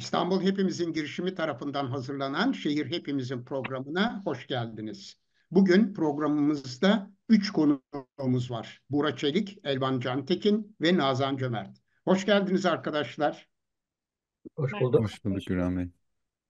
İstanbul 0.00 0.42
Hepimizin 0.42 0.92
girişimi 0.92 1.34
tarafından 1.34 1.86
hazırlanan 1.86 2.52
Şehir 2.52 2.90
Hepimizin 2.90 3.44
programına 3.44 4.22
hoş 4.24 4.46
geldiniz. 4.46 5.16
Bugün 5.50 5.94
programımızda 5.94 7.10
üç 7.28 7.50
konuğumuz 7.50 8.50
var. 8.50 8.82
Buğra 8.90 9.16
Çelik, 9.16 9.58
Elvan 9.64 10.00
Cantekin 10.00 10.76
ve 10.80 10.96
Nazan 10.96 11.36
Cömert. 11.36 11.78
Hoş 12.04 12.26
geldiniz 12.26 12.66
arkadaşlar. 12.66 13.48
Hoş 14.56 14.72
bulduk. 14.72 15.04
Hoş 15.04 15.24
bulduk 15.24 15.42
Güran 15.46 15.76
Bey. 15.76 15.88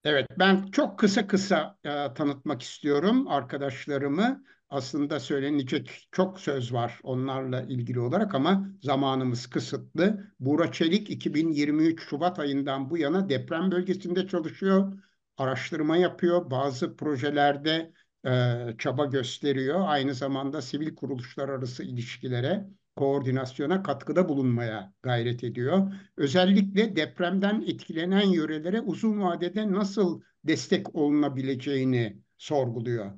Evet, 0.04 0.26
ben 0.38 0.66
çok 0.66 0.98
kısa 0.98 1.26
kısa 1.26 1.78
e, 1.84 2.14
tanıtmak 2.14 2.62
istiyorum 2.62 3.28
arkadaşlarımı. 3.28 4.44
Aslında 4.70 5.20
söylenecek 5.20 6.08
çok 6.12 6.40
söz 6.40 6.72
var 6.72 7.00
onlarla 7.02 7.62
ilgili 7.62 8.00
olarak 8.00 8.34
ama 8.34 8.68
zamanımız 8.82 9.46
kısıtlı. 9.46 10.32
Buğra 10.40 10.72
Çelik 10.72 11.10
2023 11.10 12.02
Şubat 12.08 12.38
ayından 12.38 12.90
bu 12.90 12.98
yana 12.98 13.28
deprem 13.28 13.70
bölgesinde 13.70 14.26
çalışıyor, 14.26 15.02
araştırma 15.36 15.96
yapıyor, 15.96 16.50
bazı 16.50 16.96
projelerde 16.96 17.92
e, 18.26 18.30
çaba 18.78 19.04
gösteriyor. 19.04 19.80
Aynı 19.82 20.14
zamanda 20.14 20.62
sivil 20.62 20.94
kuruluşlar 20.94 21.48
arası 21.48 21.82
ilişkilere, 21.82 22.66
koordinasyona 22.96 23.82
katkıda 23.82 24.28
bulunmaya 24.28 24.92
gayret 25.02 25.44
ediyor. 25.44 25.92
Özellikle 26.16 26.96
depremden 26.96 27.64
etkilenen 27.66 28.26
yörelere 28.26 28.80
uzun 28.80 29.20
vadede 29.20 29.72
nasıl 29.72 30.20
destek 30.44 30.94
olunabileceğini 30.94 32.22
sorguluyor. 32.38 33.12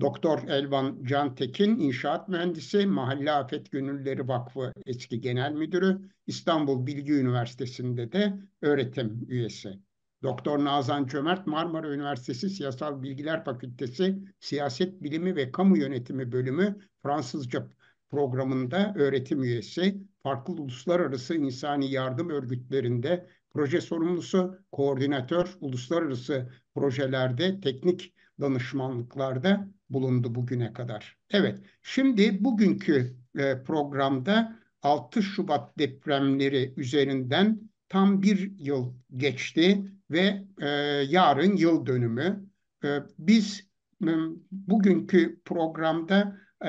Doktor 0.00 0.48
Elvan 0.48 1.04
Cantekin, 1.04 1.78
inşaat 1.78 2.28
mühendisi, 2.28 2.86
Mahalle 2.86 3.32
Afet 3.32 3.70
Gönülleri 3.70 4.28
Vakfı 4.28 4.72
eski 4.86 5.20
genel 5.20 5.52
müdürü, 5.52 6.10
İstanbul 6.26 6.86
Bilgi 6.86 7.12
Üniversitesi'nde 7.12 8.12
de 8.12 8.34
öğretim 8.62 9.26
üyesi. 9.28 9.78
Doktor 10.22 10.64
Nazan 10.64 11.06
Cömert, 11.06 11.46
Marmara 11.46 11.94
Üniversitesi 11.94 12.50
Siyasal 12.50 13.02
Bilgiler 13.02 13.44
Fakültesi 13.44 14.18
Siyaset 14.40 15.02
Bilimi 15.02 15.36
ve 15.36 15.52
Kamu 15.52 15.78
Yönetimi 15.78 16.32
Bölümü 16.32 16.76
Fransızca 17.02 17.68
programında 18.10 18.94
öğretim 18.96 19.42
üyesi, 19.42 19.96
farklı 20.22 20.54
uluslararası 20.54 21.34
insani 21.34 21.90
yardım 21.90 22.30
örgütlerinde 22.30 23.26
proje 23.52 23.80
sorumlusu, 23.80 24.58
koordinatör, 24.72 25.56
uluslararası 25.60 26.50
projelerde 26.74 27.60
teknik 27.60 28.14
danışmanlıklarda 28.40 29.68
bulundu 29.90 30.34
bugüne 30.34 30.72
kadar. 30.72 31.16
Evet, 31.30 31.58
şimdi 31.82 32.44
bugünkü 32.44 33.16
e, 33.38 33.62
programda 33.62 34.58
6 34.82 35.22
Şubat 35.22 35.78
depremleri 35.78 36.74
üzerinden 36.76 37.60
tam 37.88 38.22
bir 38.22 38.58
yıl 38.58 38.94
geçti 39.16 39.92
ve 40.10 40.44
e, 40.60 40.68
yarın 41.08 41.56
yıl 41.56 41.86
dönümü. 41.86 42.46
E, 42.84 42.98
biz 43.18 43.68
e, 44.06 44.10
bugünkü 44.50 45.40
programda 45.44 46.38
e, 46.64 46.68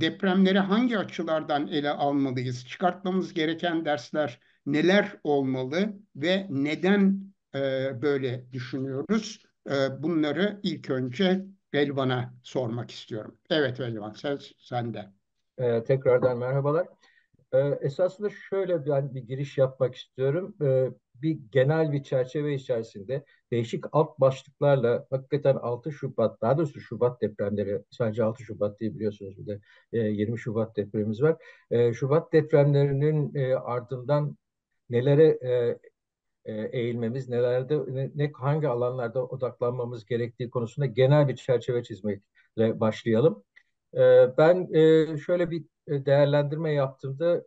depremleri 0.00 0.58
hangi 0.58 0.98
açılardan 0.98 1.66
ele 1.66 1.90
almalıyız? 1.90 2.66
Çıkartmamız 2.66 3.34
gereken 3.34 3.84
dersler 3.84 4.40
neler 4.66 5.16
olmalı 5.24 5.96
ve 6.16 6.46
neden 6.50 7.32
e, 7.54 7.58
böyle 8.02 8.52
düşünüyoruz? 8.52 9.42
E, 9.70 10.02
bunları 10.02 10.60
ilk 10.62 10.90
önce 10.90 11.46
Elvan'a 11.76 12.34
sormak 12.42 12.90
istiyorum. 12.90 13.38
Evet 13.50 13.80
Elvan, 13.80 14.12
söz 14.12 14.52
sende. 14.58 15.12
Ee, 15.58 15.84
tekrardan 15.84 16.38
merhabalar. 16.38 16.88
Ee, 17.52 17.78
esasında 17.80 18.30
şöyle 18.30 18.86
ben 18.86 19.14
bir 19.14 19.22
giriş 19.22 19.58
yapmak 19.58 19.94
istiyorum. 19.94 20.56
Ee, 20.62 20.90
bir 21.22 21.38
genel 21.52 21.92
bir 21.92 22.02
çerçeve 22.02 22.54
içerisinde 22.54 23.24
değişik 23.50 23.84
alt 23.92 24.20
başlıklarla 24.20 25.06
hakikaten 25.10 25.56
6 25.56 25.92
Şubat, 25.92 26.40
daha 26.42 26.58
doğrusu 26.58 26.80
Şubat 26.80 27.22
depremleri, 27.22 27.82
sadece 27.90 28.24
6 28.24 28.42
Şubat 28.42 28.80
değil 28.80 28.94
biliyorsunuz 28.94 29.38
bir 29.38 29.46
de 29.46 29.60
e, 29.92 29.98
20 29.98 30.38
Şubat 30.38 30.76
depremimiz 30.76 31.22
var. 31.22 31.36
E, 31.70 31.92
Şubat 31.92 32.32
depremlerinin 32.32 33.34
e, 33.34 33.54
ardından 33.54 34.36
nelere 34.90 35.26
e, 35.26 35.78
eğilmemiz, 36.52 37.28
nelerde, 37.28 37.78
ne, 38.14 38.32
hangi 38.34 38.68
alanlarda 38.68 39.26
odaklanmamız 39.26 40.06
gerektiği 40.06 40.50
konusunda 40.50 40.86
genel 40.86 41.28
bir 41.28 41.36
çerçeve 41.36 41.82
çizmekle 41.82 42.80
başlayalım. 42.80 43.44
E, 43.94 44.00
ben 44.38 44.74
e, 44.74 45.16
şöyle 45.18 45.50
bir 45.50 45.64
değerlendirme 45.88 46.72
yaptığımda 46.72 47.44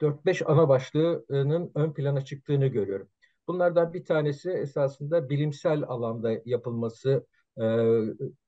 4-5 0.00 0.42
ana 0.46 0.68
başlığının 0.68 1.72
ön 1.74 1.92
plana 1.92 2.24
çıktığını 2.24 2.66
görüyorum. 2.66 3.08
Bunlardan 3.48 3.92
bir 3.92 4.04
tanesi 4.04 4.50
esasında 4.50 5.28
bilimsel 5.30 5.82
alanda 5.82 6.32
yapılması 6.44 7.26
e, 7.60 7.64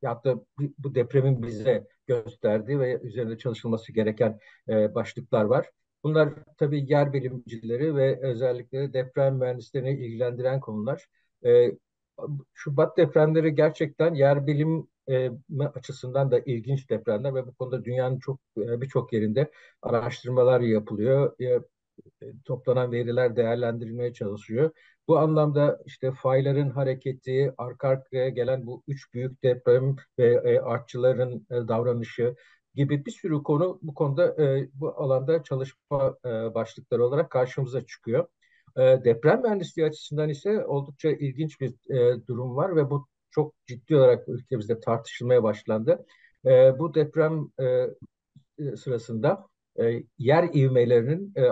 ya 0.03 0.25
da 0.25 0.44
bu 0.78 0.94
depremin 0.94 1.43
bize 1.43 1.87
gösterdiği 2.06 2.81
ve 2.81 3.00
üzerinde 3.03 3.38
çalışılması 3.38 3.93
gereken 3.93 4.38
e, 4.69 4.94
başlıklar 4.94 5.44
var. 5.44 5.70
Bunlar 6.05 6.35
tabii 6.59 6.93
yer 6.93 7.13
bilimcileri 7.13 7.97
ve 7.97 8.21
özellikle 8.23 8.93
deprem 8.93 9.37
mühendislerini 9.37 9.91
ilgilendiren 9.91 10.61
konular. 10.61 11.07
E, 11.45 11.71
Şubat 12.55 12.97
depremleri 12.97 13.55
gerçekten 13.55 14.15
yer 14.15 14.47
bilim 14.47 14.89
e, 15.11 15.31
açısından 15.75 16.31
da 16.31 16.39
ilginç 16.41 16.91
depremler 16.91 17.35
ve 17.35 17.47
bu 17.47 17.55
konuda 17.55 17.85
dünyanın 17.85 18.19
çok 18.19 18.41
e, 18.59 18.81
birçok 18.81 19.13
yerinde 19.13 19.51
araştırmalar 19.83 20.61
yapılıyor. 20.61 21.41
E, 21.43 21.61
toplanan 22.45 22.93
veriler 22.93 23.37
değerlendirilmeye 23.37 24.13
çalışıyor. 24.13 24.71
Bu 25.09 25.19
anlamda 25.19 25.81
işte 25.87 26.13
fayların 26.13 26.71
hareketi, 26.71 27.55
arka 27.59 27.89
arkaya 27.89 28.29
gelen 28.29 28.67
bu 28.67 28.83
üç 28.89 29.15
büyük 29.15 29.43
deprem 29.45 29.97
ve 30.19 30.27
e, 30.45 30.59
artçıların 30.61 31.47
e, 31.51 31.55
davranışı 31.69 32.35
gibi 32.75 33.05
bir 33.06 33.11
sürü 33.11 33.43
konu 33.43 33.79
bu 33.83 33.95
konuda 33.95 34.43
e, 34.43 34.69
bu 34.75 34.89
alanda 34.89 35.43
çalışma 35.43 36.17
e, 36.25 36.29
başlıkları 36.55 37.05
olarak 37.06 37.31
karşımıza 37.31 37.87
çıkıyor. 37.87 38.29
E, 38.77 38.81
deprem 38.81 39.43
mühendisliği 39.43 39.89
açısından 39.89 40.29
ise 40.29 40.67
oldukça 40.67 41.09
ilginç 41.09 41.61
bir 41.61 41.75
e, 41.91 42.27
durum 42.27 42.56
var 42.56 42.77
ve 42.77 42.91
bu 42.91 43.09
çok 43.31 43.55
ciddi 43.67 43.97
olarak 43.97 44.29
ülkemizde 44.29 44.81
tartışılmaya 44.81 45.43
başlandı. 45.43 46.06
E, 46.47 46.79
bu 46.79 46.95
deprem 46.95 47.49
e, 47.61 47.87
sırasında 48.77 49.47
e, 49.81 50.03
yer 50.19 50.49
ivmelerinin 50.55 51.33
e, 51.37 51.43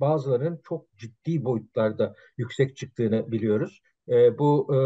bazılarının 0.00 0.60
çok 0.64 0.96
ciddi 0.96 1.44
boyutlarda 1.44 2.14
yüksek 2.36 2.76
çıktığını 2.76 3.32
biliyoruz. 3.32 3.82
E, 4.08 4.38
bu 4.38 4.74
e, 4.74 4.78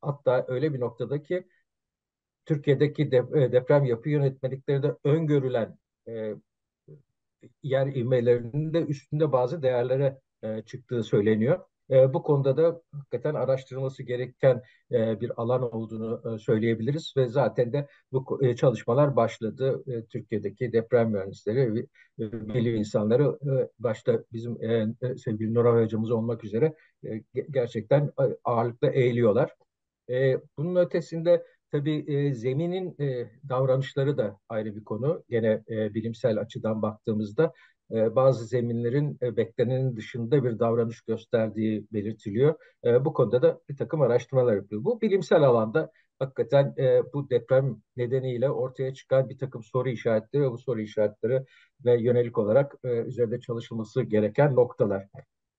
hatta 0.00 0.44
öyle 0.48 0.74
bir 0.74 0.80
noktada 0.80 1.22
ki 1.22 1.48
Türkiye'deki 2.48 3.02
e, 3.02 3.52
deprem 3.52 3.84
yapı 3.84 4.08
yönetmelikleri 4.08 4.82
de 4.82 4.94
öngörülen 5.04 5.78
e, 6.08 6.34
yer 7.62 7.86
ivmelerinin 7.86 8.74
de 8.74 8.82
üstünde 8.82 9.32
bazı 9.32 9.62
değerlere 9.62 10.18
e, 10.42 10.62
çıktığı 10.62 11.02
söyleniyor. 11.02 11.58
Bu 11.90 12.22
konuda 12.22 12.56
da 12.56 12.82
hakikaten 12.92 13.34
araştırılması 13.34 14.02
gereken 14.02 14.62
bir 14.90 15.42
alan 15.42 15.74
olduğunu 15.74 16.38
söyleyebiliriz 16.38 17.14
ve 17.16 17.26
zaten 17.28 17.72
de 17.72 17.88
bu 18.12 18.40
çalışmalar 18.56 19.16
başladı. 19.16 19.84
Türkiye'deki 20.10 20.72
deprem 20.72 21.10
mühendisleri 21.10 21.86
bilim 22.18 22.76
insanları 22.76 23.38
başta 23.78 24.24
bizim 24.32 24.58
sevgili 25.18 25.54
Nora 25.54 25.82
hocamız 25.82 26.10
olmak 26.10 26.44
üzere 26.44 26.74
gerçekten 27.50 28.12
ağırlıkla 28.44 28.90
eğiliyorlar. 28.90 29.54
Bunun 30.58 30.76
ötesinde 30.76 31.44
Tabii 31.72 32.04
e, 32.08 32.34
zeminin 32.34 32.96
e, 33.00 33.30
davranışları 33.48 34.18
da 34.18 34.38
ayrı 34.48 34.76
bir 34.76 34.84
konu. 34.84 35.24
Gene 35.28 35.62
e, 35.70 35.94
bilimsel 35.94 36.40
açıdan 36.40 36.82
baktığımızda 36.82 37.52
e, 37.92 38.16
bazı 38.16 38.44
zeminlerin 38.46 39.18
e, 39.22 39.36
beklenenin 39.36 39.96
dışında 39.96 40.44
bir 40.44 40.58
davranış 40.58 41.00
gösterdiği 41.00 41.86
belirtiliyor. 41.92 42.54
E, 42.84 43.04
bu 43.04 43.12
konuda 43.12 43.42
da 43.42 43.60
bir 43.68 43.76
takım 43.76 44.00
araştırmalar 44.00 44.54
yapılıyor. 44.56 44.84
Bu 44.84 45.00
bilimsel 45.00 45.42
alanda 45.42 45.92
hakikaten 46.18 46.74
e, 46.78 47.12
bu 47.12 47.30
deprem 47.30 47.76
nedeniyle 47.96 48.50
ortaya 48.50 48.94
çıkan 48.94 49.28
bir 49.28 49.38
takım 49.38 49.62
soru 49.62 49.88
işaretleri 49.88 50.42
ve 50.42 50.50
bu 50.50 50.58
soru 50.58 50.80
işaretleri 50.80 51.44
ve 51.84 52.00
yönelik 52.02 52.38
olarak 52.38 52.74
e, 52.84 52.88
üzerinde 52.88 53.40
çalışılması 53.40 54.02
gereken 54.02 54.54
noktalar. 54.54 55.08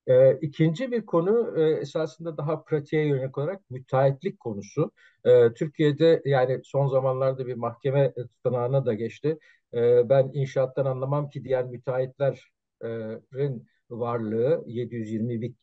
E, 0.09 0.37
ikinci 0.41 0.91
bir 0.91 1.05
konu 1.05 1.61
e, 1.61 1.71
esasında 1.71 2.37
daha 2.37 2.63
pratiğe 2.63 3.07
yönelik 3.07 3.37
olarak 3.37 3.69
müteahhitlik 3.69 4.39
konusu. 4.39 4.91
E, 5.25 5.53
Türkiye'de 5.53 6.21
yani 6.25 6.61
son 6.63 6.87
zamanlarda 6.87 7.47
bir 7.47 7.53
mahkeme 7.53 8.13
tutanağına 8.13 8.85
da 8.85 8.93
geçti. 8.93 9.39
E, 9.73 10.09
ben 10.09 10.31
inşaattan 10.33 10.85
anlamam 10.85 11.29
ki 11.29 11.43
diğer 11.43 11.65
müteahhitlerin 11.65 13.67
varlığı 13.89 14.63
720 14.67 15.53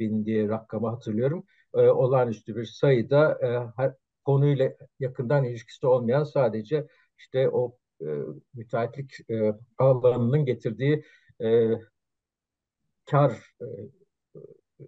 bin 0.00 0.26
diye 0.26 0.48
rakamı 0.48 0.88
hatırlıyorum. 0.88 1.44
E, 1.74 1.80
olağanüstü 1.80 2.56
bir 2.56 2.64
sayıda 2.64 3.38
e, 3.78 3.82
konuyla 4.24 4.72
yakından 5.00 5.44
ilişkisi 5.44 5.86
olmayan 5.86 6.24
sadece 6.24 6.86
işte 7.18 7.50
o 7.50 7.76
e, 8.00 8.06
müteahhitlik 8.54 9.30
e, 9.30 9.54
alanının 9.78 10.44
getirdiği 10.44 11.04
e, 11.42 11.70
kar 13.10 13.54
e, 13.60 13.66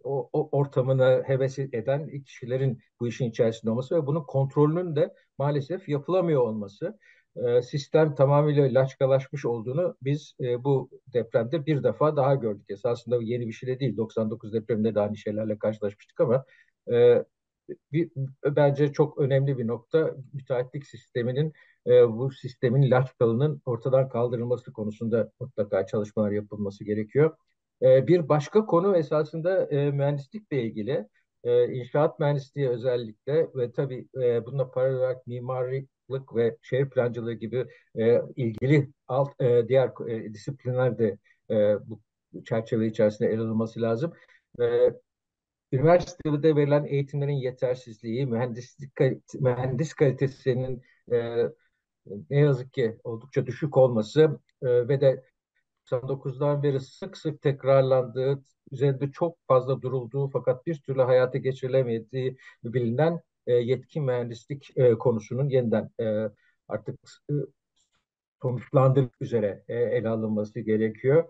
o, 0.05 0.31
o 0.33 0.49
ortamını 0.59 1.23
heves 1.27 1.59
eden 1.59 2.23
kişilerin 2.23 2.79
bu 3.01 3.09
işin 3.09 3.31
içerisinde 3.31 3.71
olması 3.71 3.97
ve 3.97 4.07
bunun 4.07 4.25
kontrolünün 4.25 4.97
de 4.97 5.15
maalesef 5.39 5.89
yapılamıyor 5.89 6.43
olması. 6.43 6.99
E, 7.37 7.63
sistem 7.63 8.15
tamamıyla 8.15 8.75
laçkalaşmış 8.75 9.45
olduğunu 9.45 9.97
biz 10.03 10.35
e, 10.41 10.65
bu 10.65 10.91
depremde 11.15 11.67
bir 11.67 11.83
defa 11.83 12.17
daha 12.17 12.35
gördük. 12.35 12.67
Esasında 12.69 13.19
yeni 13.23 13.47
bir 13.49 13.53
şey 13.53 13.69
de 13.69 13.81
değil. 13.81 13.97
99 13.97 14.53
depreminde 14.53 14.95
de 14.95 15.01
aynı 15.01 15.17
şeylerle 15.17 15.59
karşılaşmıştık 15.59 16.21
ama 16.21 16.45
bir, 17.93 18.11
bence 18.45 18.93
çok 18.93 19.19
önemli 19.19 19.59
bir 19.59 19.67
nokta 19.67 20.15
müteahhitlik 20.33 20.87
sisteminin 20.87 21.53
bu 21.87 22.31
sistemin 22.31 22.91
laçkalının 22.91 23.63
ortadan 23.67 24.09
kaldırılması 24.09 24.73
konusunda 24.73 25.33
mutlaka 25.41 25.87
çalışmalar 25.87 26.31
yapılması 26.31 26.85
gerekiyor. 26.85 27.37
E, 27.83 28.07
bir 28.07 28.29
başka 28.29 28.67
konu 28.67 28.97
esasında 28.97 29.67
e, 29.67 29.91
mühendislikle 29.91 30.63
ilgili. 30.63 31.09
E, 31.45 31.73
inşaat 31.73 32.19
mühendisliği 32.21 32.69
özellikle 32.69 33.49
ve 33.55 33.73
tabii 33.73 34.09
e, 34.23 34.47
bununla 34.47 34.71
paralel 34.71 34.97
olarak 34.97 35.27
mimarlık 35.27 36.37
ve 36.37 36.57
şehir 36.63 36.91
plancılığı 36.91 37.33
gibi 37.33 37.67
e, 37.99 38.21
ilgili 38.37 38.91
alt 39.09 39.41
e, 39.41 39.69
diğer 39.69 39.91
e, 40.09 40.35
disiplinler 40.35 40.99
de 40.99 41.19
e, 41.51 41.77
bu 41.89 42.01
çerçeve 42.45 42.87
içerisinde 42.87 43.29
ele 43.29 43.41
alınması 43.41 43.83
lazım. 43.83 44.13
E, 44.61 44.93
üniversitede 45.73 46.57
verilen 46.57 46.85
eğitimlerin 46.85 47.33
yetersizliği, 47.33 48.27
mühendislik 48.27 48.93
mühendis 49.41 49.95
kalitesinin 49.95 50.83
e, 51.13 51.45
ne 52.31 52.39
yazık 52.39 52.73
ki 52.73 52.97
oldukça 53.05 53.47
düşük 53.47 53.77
olması 53.77 54.41
e, 54.63 54.89
ve 54.89 55.01
de 55.01 55.25
99'dan 55.91 56.63
beri 56.63 56.81
sık 56.81 57.17
sık 57.17 57.43
tekrarlandığı, 57.43 58.43
üzerinde 58.73 59.11
çok 59.11 59.39
fazla 59.49 59.83
durulduğu 59.83 60.29
fakat 60.29 60.67
bir 60.67 60.81
türlü 60.83 61.03
hayata 61.03 61.39
geçirilemediği 61.39 62.37
bilinen 62.65 63.21
e, 63.47 63.53
yetkin 63.53 64.05
mühendislik 64.05 64.77
e, 64.77 64.95
konusunun 64.95 65.49
yeniden 65.49 65.91
e, 66.01 66.31
artık 66.69 67.01
e, 67.31 67.35
sonuçlandırmak 68.43 69.23
üzere 69.23 69.65
e, 69.69 69.75
ele 69.75 70.09
alınması 70.09 70.61
gerekiyor. 70.61 71.25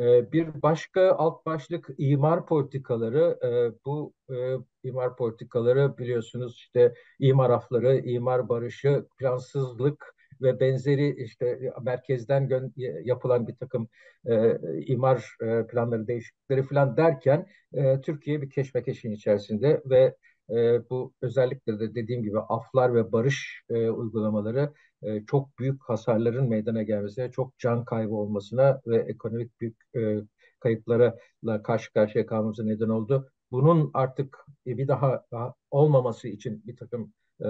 E, 0.00 0.32
bir 0.32 0.62
başka 0.62 1.12
alt 1.12 1.46
başlık 1.46 1.88
imar 1.98 2.46
politikaları. 2.46 3.38
E, 3.42 3.84
bu 3.84 4.14
e, 4.30 4.56
imar 4.84 5.16
politikaları 5.16 5.98
biliyorsunuz 5.98 6.56
işte 6.56 6.94
imar 7.18 7.50
afları, 7.50 7.96
imar 7.98 8.48
barışı, 8.48 9.06
plansızlık, 9.18 10.14
ve 10.42 10.60
benzeri 10.60 11.22
işte 11.24 11.72
merkezden 11.82 12.72
yapılan 13.04 13.48
bir 13.48 13.56
takım 13.56 13.88
e, 14.26 14.58
imar 14.86 15.36
e, 15.42 15.66
planları 15.66 16.06
değişiklikleri 16.06 16.62
falan 16.62 16.96
derken 16.96 17.46
e, 17.74 18.00
Türkiye 18.00 18.42
bir 18.42 18.50
keşmekeşin 18.50 19.12
içerisinde 19.12 19.82
ve 19.86 20.16
e, 20.50 20.90
bu 20.90 21.14
özellikle 21.22 21.80
de 21.80 21.94
dediğim 21.94 22.22
gibi 22.22 22.40
aflar 22.40 22.94
ve 22.94 23.12
barış 23.12 23.62
e, 23.70 23.90
uygulamaları 23.90 24.72
e, 25.02 25.24
çok 25.26 25.58
büyük 25.58 25.82
hasarların 25.82 26.48
meydana 26.48 26.82
gelmesine, 26.82 27.30
çok 27.30 27.58
can 27.58 27.84
kaybı 27.84 28.14
olmasına 28.14 28.80
ve 28.86 28.96
ekonomik 28.96 29.60
büyük 29.60 29.76
e, 29.96 30.20
kayıplara 30.60 31.18
karşı 31.64 31.92
karşıya 31.92 32.26
kalmamıza 32.26 32.64
neden 32.64 32.88
oldu. 32.88 33.30
Bunun 33.50 33.90
artık 33.94 34.38
bir 34.66 34.88
daha, 34.88 35.24
daha 35.32 35.54
olmaması 35.70 36.28
için 36.28 36.62
bir 36.66 36.76
takım 36.76 37.12
e, 37.44 37.46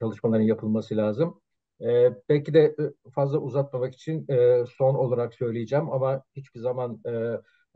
çalışmaların 0.00 0.44
yapılması 0.44 0.96
lazım. 0.96 1.40
E, 1.80 2.12
belki 2.28 2.54
de 2.54 2.60
e, 2.64 3.10
fazla 3.10 3.38
uzatmamak 3.38 3.94
için 3.94 4.26
e, 4.28 4.64
son 4.76 4.94
olarak 4.94 5.34
söyleyeceğim 5.34 5.92
ama 5.92 6.22
hiçbir 6.36 6.60
zaman 6.60 7.00
e, 7.06 7.10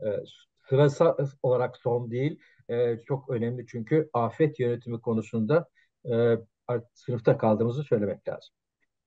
e, 0.07 0.23
sırası 0.69 1.15
olarak 1.43 1.77
son 1.77 2.11
değil. 2.11 2.39
E, 2.69 2.97
çok 2.97 3.29
önemli 3.29 3.65
çünkü 3.67 4.09
afet 4.13 4.59
yönetimi 4.59 5.01
konusunda 5.01 5.67
e, 6.11 6.37
sınıfta 6.93 7.37
kaldığımızı 7.37 7.83
söylemek 7.83 8.27
lazım. 8.27 8.55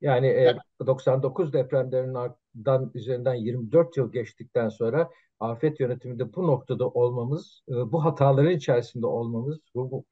Yani 0.00 0.26
e, 0.26 0.56
99 0.86 1.52
depremlerinden 1.52 2.90
üzerinden 2.94 3.34
24 3.34 3.96
yıl 3.96 4.12
geçtikten 4.12 4.68
sonra 4.68 5.10
afet 5.40 5.80
yönetiminde 5.80 6.34
bu 6.34 6.46
noktada 6.46 6.88
olmamız, 6.88 7.62
e, 7.68 7.72
bu 7.72 8.04
hataların 8.04 8.52
içerisinde 8.52 9.06
olmamız 9.06 9.58
bu, 9.74 9.90
bu 9.90 10.04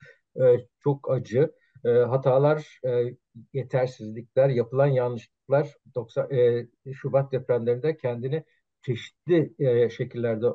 e, 0.44 0.66
çok 0.80 1.10
acı. 1.10 1.52
E, 1.84 1.88
hatalar, 1.88 2.80
e, 2.86 3.16
yetersizlikler, 3.52 4.48
yapılan 4.48 4.86
yanlışlıklar 4.86 5.74
90, 5.94 6.30
e, 6.30 6.68
Şubat 6.92 7.32
depremlerinde 7.32 7.96
kendini 7.96 8.44
çeşitli 8.82 9.54
e, 9.58 9.90
şekillerde 9.90 10.46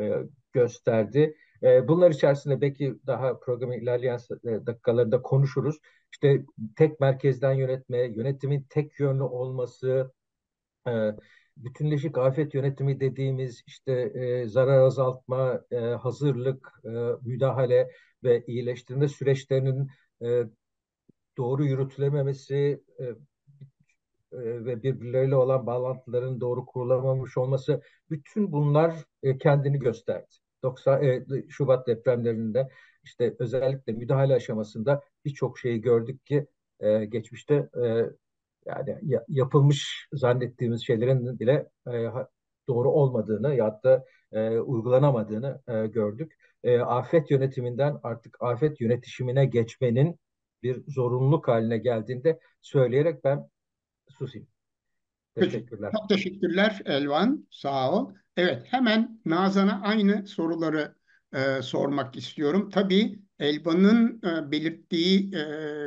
e, 0.00 0.12
gösterdi. 0.52 1.36
E, 1.62 1.88
bunlar 1.88 2.10
içerisinde 2.10 2.60
belki 2.60 2.94
daha 3.06 3.38
programın 3.38 3.74
ilerleyen 3.74 4.18
e, 4.44 4.66
dakikalarında 4.66 5.22
konuşuruz. 5.22 5.78
İşte 6.12 6.44
tek 6.76 7.00
merkezden 7.00 7.52
yönetme, 7.52 7.98
yönetimin 7.98 8.66
tek 8.70 9.00
yönlü 9.00 9.22
olması, 9.22 10.12
e, 10.88 10.90
bütünleşik 11.56 12.18
afet 12.18 12.54
yönetimi 12.54 13.00
dediğimiz 13.00 13.62
işte 13.66 13.92
e, 13.92 14.48
zarar 14.48 14.80
azaltma, 14.80 15.60
e, 15.70 15.76
hazırlık, 15.78 16.72
e, 16.84 16.88
müdahale 17.22 17.90
ve 18.24 18.44
iyileştirme 18.46 19.08
süreçlerinin 19.08 19.90
e, 20.22 20.44
doğru 21.38 21.64
yürütülememesi 21.64 22.82
e, 22.98 23.04
e, 24.32 24.64
ve 24.64 24.82
birbirleriyle 24.82 25.36
olan 25.36 25.66
bağlantıların 25.66 26.40
doğru 26.40 26.66
kurulamamış 26.66 27.36
olması 27.36 27.82
bütün 28.10 28.52
bunlar 28.52 28.94
e, 29.22 29.38
kendini 29.38 29.78
gösterdi. 29.78 30.26
90 30.62 31.02
e, 31.02 31.24
Şubat 31.48 31.86
depremlerinde 31.86 32.68
işte 33.04 33.36
özellikle 33.38 33.92
müdahale 33.92 34.34
aşamasında 34.34 35.02
birçok 35.24 35.58
şeyi 35.58 35.80
gördük 35.80 36.26
ki 36.26 36.46
e, 36.80 37.04
geçmişte 37.04 37.68
e, 37.84 37.86
yani 38.66 38.98
ya, 39.02 39.24
yapılmış 39.28 40.08
zannettiğimiz 40.12 40.86
şeylerin 40.86 41.38
bile 41.38 41.68
e, 41.92 42.06
doğru 42.68 42.90
olmadığını 42.90 43.54
ya 43.54 43.80
da 43.84 44.04
e, 44.32 44.58
uygulanamadığını 44.58 45.62
e, 45.68 45.86
gördük. 45.86 46.32
E, 46.64 46.78
afet 46.78 47.30
yönetiminden 47.30 47.98
artık 48.02 48.36
afet 48.42 48.80
yönetişimine 48.80 49.46
geçmenin 49.46 50.18
bir 50.62 50.82
zorunluluk 50.88 51.48
haline 51.48 51.78
geldiğinde 51.78 52.40
söyleyerek 52.60 53.24
ben 53.24 53.48
susayım. 54.18 54.48
Teşekkürler. 55.34 55.92
Çok 55.92 56.08
teşekkürler 56.08 56.82
Elvan. 56.84 57.46
Sağ 57.50 57.92
ol. 57.92 58.10
Evet 58.36 58.62
hemen 58.70 59.20
Nazan'a 59.24 59.82
aynı 59.82 60.26
soruları 60.26 60.94
e, 61.34 61.62
sormak 61.62 62.16
istiyorum. 62.16 62.70
Tabii 62.70 63.18
Elvan'ın 63.38 64.20
e, 64.24 64.50
belirttiği 64.50 65.34
e, 65.34 65.44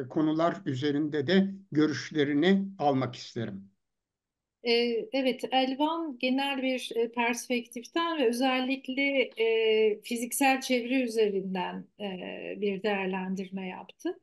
konular 0.10 0.56
üzerinde 0.66 1.28
de 1.28 1.48
görüşlerini 1.72 2.64
almak 2.80 3.16
isterim. 3.16 3.72
Evet, 5.14 5.44
Elvan 5.52 6.18
genel 6.20 6.62
bir 6.62 6.92
perspektiften 7.16 8.20
ve 8.20 8.28
özellikle 8.28 9.30
fiziksel 10.04 10.62
çevre 10.62 11.02
üzerinden 11.02 11.86
bir 12.62 12.84
değerlendirme 12.84 13.68
yaptı. 13.68 14.20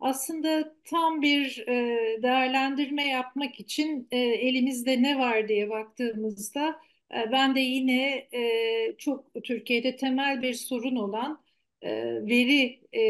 Aslında 0.00 0.74
tam 0.84 1.22
bir 1.22 1.64
e, 1.68 2.22
değerlendirme 2.22 3.08
yapmak 3.08 3.60
için 3.60 4.08
e, 4.10 4.18
elimizde 4.18 5.02
ne 5.02 5.18
var 5.18 5.48
diye 5.48 5.70
baktığımızda 5.70 6.80
e, 7.14 7.32
ben 7.32 7.54
de 7.54 7.60
yine 7.60 8.28
e, 8.34 8.96
çok 8.98 9.44
Türkiye'de 9.44 9.96
temel 9.96 10.42
bir 10.42 10.54
sorun 10.54 10.96
olan 10.96 11.42
e, 11.82 11.90
veri 12.26 12.80
e, 12.96 13.02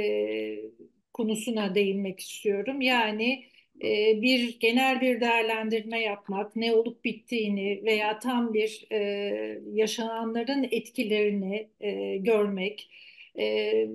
konusuna 1.13 1.75
değinmek 1.75 2.21
istiyorum. 2.21 2.81
Yani 2.81 3.45
e, 3.85 4.23
bir 4.23 4.61
genel 4.61 5.01
bir 5.01 5.21
değerlendirme 5.21 6.01
yapmak, 6.01 6.57
ne 6.57 6.73
olup 6.75 7.05
bittiğini 7.05 7.81
veya 7.85 8.19
tam 8.19 8.55
bir 8.55 8.87
e, 8.93 9.61
yaşananların 9.73 10.69
etkilerini 10.71 11.69
e, 11.81 12.17
görmek. 12.17 12.91
E, 13.39 13.87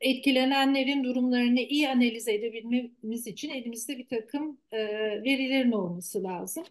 etkilenenlerin 0.00 1.04
durumlarını 1.04 1.60
iyi 1.60 1.88
analiz 1.88 2.28
edebilmemiz 2.28 3.26
için 3.26 3.50
elimizde 3.50 3.98
bir 3.98 4.08
takım 4.08 4.60
e, 4.72 4.78
verilerin 5.24 5.72
olması 5.72 6.22
lazım. 6.22 6.64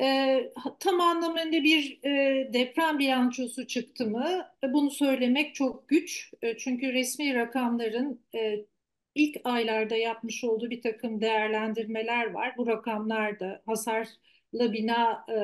E, 0.00 0.38
tam 0.80 1.00
anlamında 1.00 1.64
bir 1.64 2.00
e, 2.04 2.52
deprem 2.52 2.98
bilançosu 2.98 3.66
çıktı 3.66 4.06
mı 4.06 4.46
e, 4.64 4.72
bunu 4.72 4.90
söylemek 4.90 5.54
çok 5.54 5.88
güç. 5.88 6.32
E, 6.42 6.56
çünkü 6.56 6.92
resmi 6.92 7.34
rakamların 7.34 8.20
e, 8.34 8.66
ilk 9.14 9.36
aylarda 9.44 9.96
yapmış 9.96 10.44
olduğu 10.44 10.70
bir 10.70 10.82
takım 10.82 11.20
değerlendirmeler 11.20 12.30
var. 12.30 12.54
Bu 12.56 12.66
rakamlar 12.66 13.40
da 13.40 13.62
hasarlı 13.66 14.72
bina 14.72 15.26
e, 15.32 15.38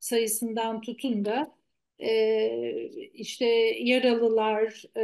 sayısından 0.00 0.80
tutun 0.80 1.24
da 1.24 1.57
e, 2.00 2.90
işte 3.14 3.46
yaralılar, 3.80 4.84
e, 4.96 5.00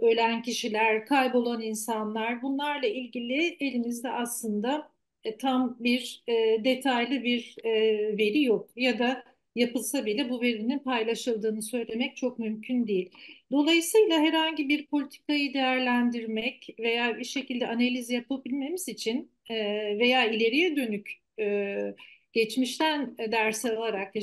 ölen 0.00 0.42
kişiler, 0.42 1.06
kaybolan 1.06 1.62
insanlar 1.62 2.42
bunlarla 2.42 2.86
ilgili 2.86 3.56
elimizde 3.60 4.10
aslında 4.10 4.90
e, 5.24 5.36
tam 5.36 5.76
bir 5.80 6.22
e, 6.28 6.64
detaylı 6.64 7.22
bir 7.24 7.56
e, 7.64 7.70
veri 8.18 8.42
yok 8.42 8.70
ya 8.76 8.98
da 8.98 9.24
yapılsa 9.54 10.06
bile 10.06 10.30
bu 10.30 10.40
verinin 10.42 10.78
paylaşıldığını 10.78 11.62
söylemek 11.62 12.16
çok 12.16 12.38
mümkün 12.38 12.86
değil. 12.86 13.10
Dolayısıyla 13.52 14.20
herhangi 14.20 14.68
bir 14.68 14.86
politikayı 14.86 15.54
değerlendirmek 15.54 16.76
veya 16.78 17.18
bir 17.18 17.24
şekilde 17.24 17.66
analiz 17.66 18.10
yapabilmemiz 18.10 18.88
için 18.88 19.30
e, 19.50 19.54
veya 19.98 20.30
ileriye 20.30 20.76
dönük 20.76 21.12
e, 21.38 21.94
geçmişten 22.32 23.16
ders 23.18 23.64
alarak, 23.64 24.16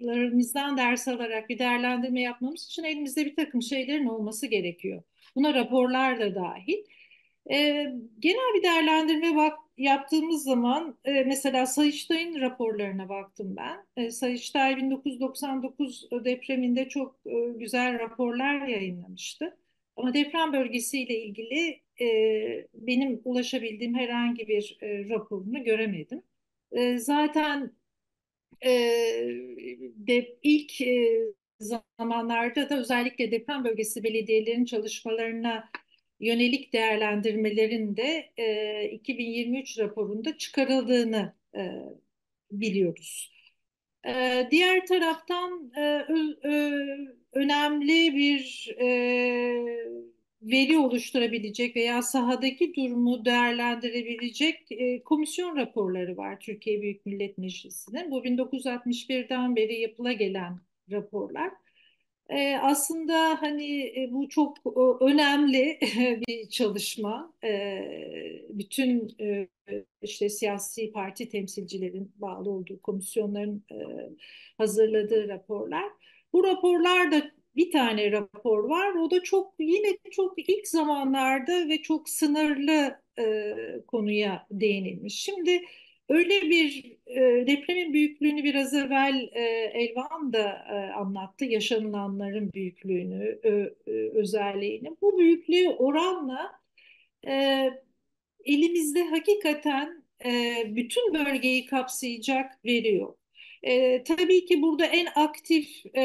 yaşadığımızlarımızdan 0.00 0.76
ders 0.76 1.08
alarak 1.08 1.48
bir 1.48 1.58
değerlendirme 1.58 2.20
yapmamız 2.20 2.64
için 2.66 2.84
elimizde 2.84 3.26
bir 3.26 3.36
takım 3.36 3.62
şeylerin 3.62 4.06
olması 4.06 4.46
gerekiyor. 4.46 5.02
Buna 5.36 5.54
raporlar 5.54 6.20
da 6.20 6.34
dahil. 6.34 6.78
E, 7.50 7.56
genel 8.18 8.54
bir 8.54 8.62
değerlendirme 8.62 9.36
bak, 9.36 9.58
yaptığımız 9.78 10.42
zaman 10.44 10.98
e, 11.04 11.24
mesela 11.24 11.66
Sayıştay'ın 11.66 12.40
raporlarına 12.40 13.08
baktım 13.08 13.56
ben. 13.56 13.86
E, 13.96 14.10
Sayıştay 14.10 14.76
1999 14.76 16.08
depreminde 16.24 16.88
çok 16.88 17.16
e, 17.26 17.52
güzel 17.58 17.98
raporlar 17.98 18.66
yayınlamıştı. 18.68 19.56
Ama 19.96 20.14
deprem 20.14 20.52
bölgesiyle 20.52 21.22
ilgili 21.24 21.80
e, 22.00 22.06
benim 22.74 23.20
ulaşabildiğim 23.24 23.94
herhangi 23.94 24.48
bir 24.48 24.78
e, 24.82 25.08
raporunu 25.08 25.64
göremedim. 25.64 26.22
E, 26.72 26.98
zaten 26.98 27.72
e, 28.64 28.70
de, 29.96 30.38
ilk 30.42 30.80
e, 30.80 31.18
zamanlarda 31.60 32.70
da 32.70 32.78
özellikle 32.80 33.30
deprem 33.30 33.64
bölgesi 33.64 34.04
belediyelerin 34.04 34.64
çalışmalarına 34.64 35.70
yönelik 36.20 36.72
değerlendirmelerin 36.72 37.96
de 37.96 38.32
e, 38.36 38.84
2023 38.90 39.78
raporunda 39.78 40.38
çıkarıldığını 40.38 41.34
e, 41.56 41.60
biliyoruz. 42.50 43.32
E, 44.06 44.48
diğer 44.50 44.86
taraftan 44.86 45.72
e, 45.76 45.82
ö, 46.44 47.20
önemli 47.32 48.14
bir 48.16 48.68
e, 48.80 48.86
veri 50.42 50.78
oluşturabilecek 50.78 51.76
veya 51.76 52.02
sahadaki 52.02 52.74
durumu 52.74 53.24
değerlendirebilecek 53.24 54.72
e, 54.72 55.02
komisyon 55.02 55.56
raporları 55.56 56.16
var 56.16 56.40
Türkiye 56.40 56.82
Büyük 56.82 57.06
Millet 57.06 57.38
Meclisi'nin. 57.38 58.10
Bu 58.10 58.24
1961'den 58.24 59.56
beri 59.56 59.80
yapıla 59.80 60.12
gelen 60.12 60.60
raporlar. 60.90 61.50
E, 62.28 62.56
aslında 62.56 63.42
hani 63.42 63.80
e, 63.80 64.08
bu 64.12 64.28
çok 64.28 64.58
e, 64.58 65.04
önemli 65.04 65.78
bir 66.28 66.48
çalışma. 66.48 67.34
E, 67.44 67.82
bütün 68.48 69.16
e, 69.20 69.48
işte 70.02 70.28
siyasi 70.28 70.92
parti 70.92 71.28
temsilcilerin 71.28 72.12
bağlı 72.16 72.50
olduğu 72.50 72.82
komisyonların 72.82 73.64
e, 73.72 73.76
hazırladığı 74.58 75.28
raporlar. 75.28 75.84
Bu 76.32 76.44
raporlarda 76.44 77.30
bir 77.56 77.70
tane 77.70 78.12
rapor 78.12 78.64
var. 78.64 78.94
O 78.94 79.10
da 79.10 79.22
çok 79.22 79.54
yine 79.58 79.96
çok 80.10 80.48
ilk 80.48 80.68
zamanlarda 80.68 81.68
ve 81.68 81.82
çok 81.82 82.08
sınırlı 82.08 83.00
e, 83.18 83.54
konuya 83.86 84.46
değinilmiş. 84.50 85.14
Şimdi 85.22 85.62
öyle 86.08 86.42
bir 86.42 86.96
e, 87.06 87.46
depremin 87.46 87.92
büyüklüğünü 87.92 88.44
biraz 88.44 88.74
evvel 88.74 89.28
e, 89.32 89.42
Elvan 89.74 90.32
da 90.32 90.66
e, 90.70 90.92
anlattı. 90.92 91.44
Yaşanılanların 91.44 92.52
büyüklüğünü, 92.52 93.38
ö, 93.42 93.74
e, 93.86 93.90
özelliğini. 93.90 94.96
Bu 95.02 95.18
büyüklüğü 95.18 95.68
oranla 95.68 96.52
e, 97.28 97.66
elimizde 98.44 99.04
hakikaten 99.04 100.04
e, 100.24 100.62
bütün 100.76 101.14
bölgeyi 101.14 101.66
kapsayacak 101.66 102.64
veriyor. 102.64 103.14
E, 103.62 104.04
tabii 104.04 104.44
ki 104.44 104.62
burada 104.62 104.86
en 104.86 105.06
aktif 105.14 105.86
e, 105.96 106.02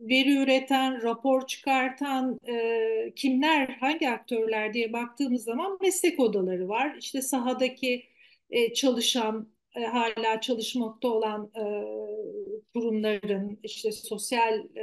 veri 0.00 0.36
üreten, 0.36 1.02
rapor 1.02 1.46
çıkartan 1.46 2.40
e, 2.48 3.12
kimler, 3.16 3.68
hangi 3.80 4.10
aktörler 4.10 4.74
diye 4.74 4.92
baktığımız 4.92 5.44
zaman 5.44 5.78
meslek 5.80 6.20
odaları 6.20 6.68
var. 6.68 6.96
İşte 7.00 7.22
sahadaki 7.22 8.02
e, 8.50 8.74
çalışan, 8.74 9.48
e, 9.76 9.84
hala 9.84 10.40
çalışmakta 10.40 11.08
olan 11.08 11.50
e, 11.56 11.64
kurumların, 12.74 13.58
işte 13.62 13.92
sosyal 13.92 14.54
e, 14.76 14.82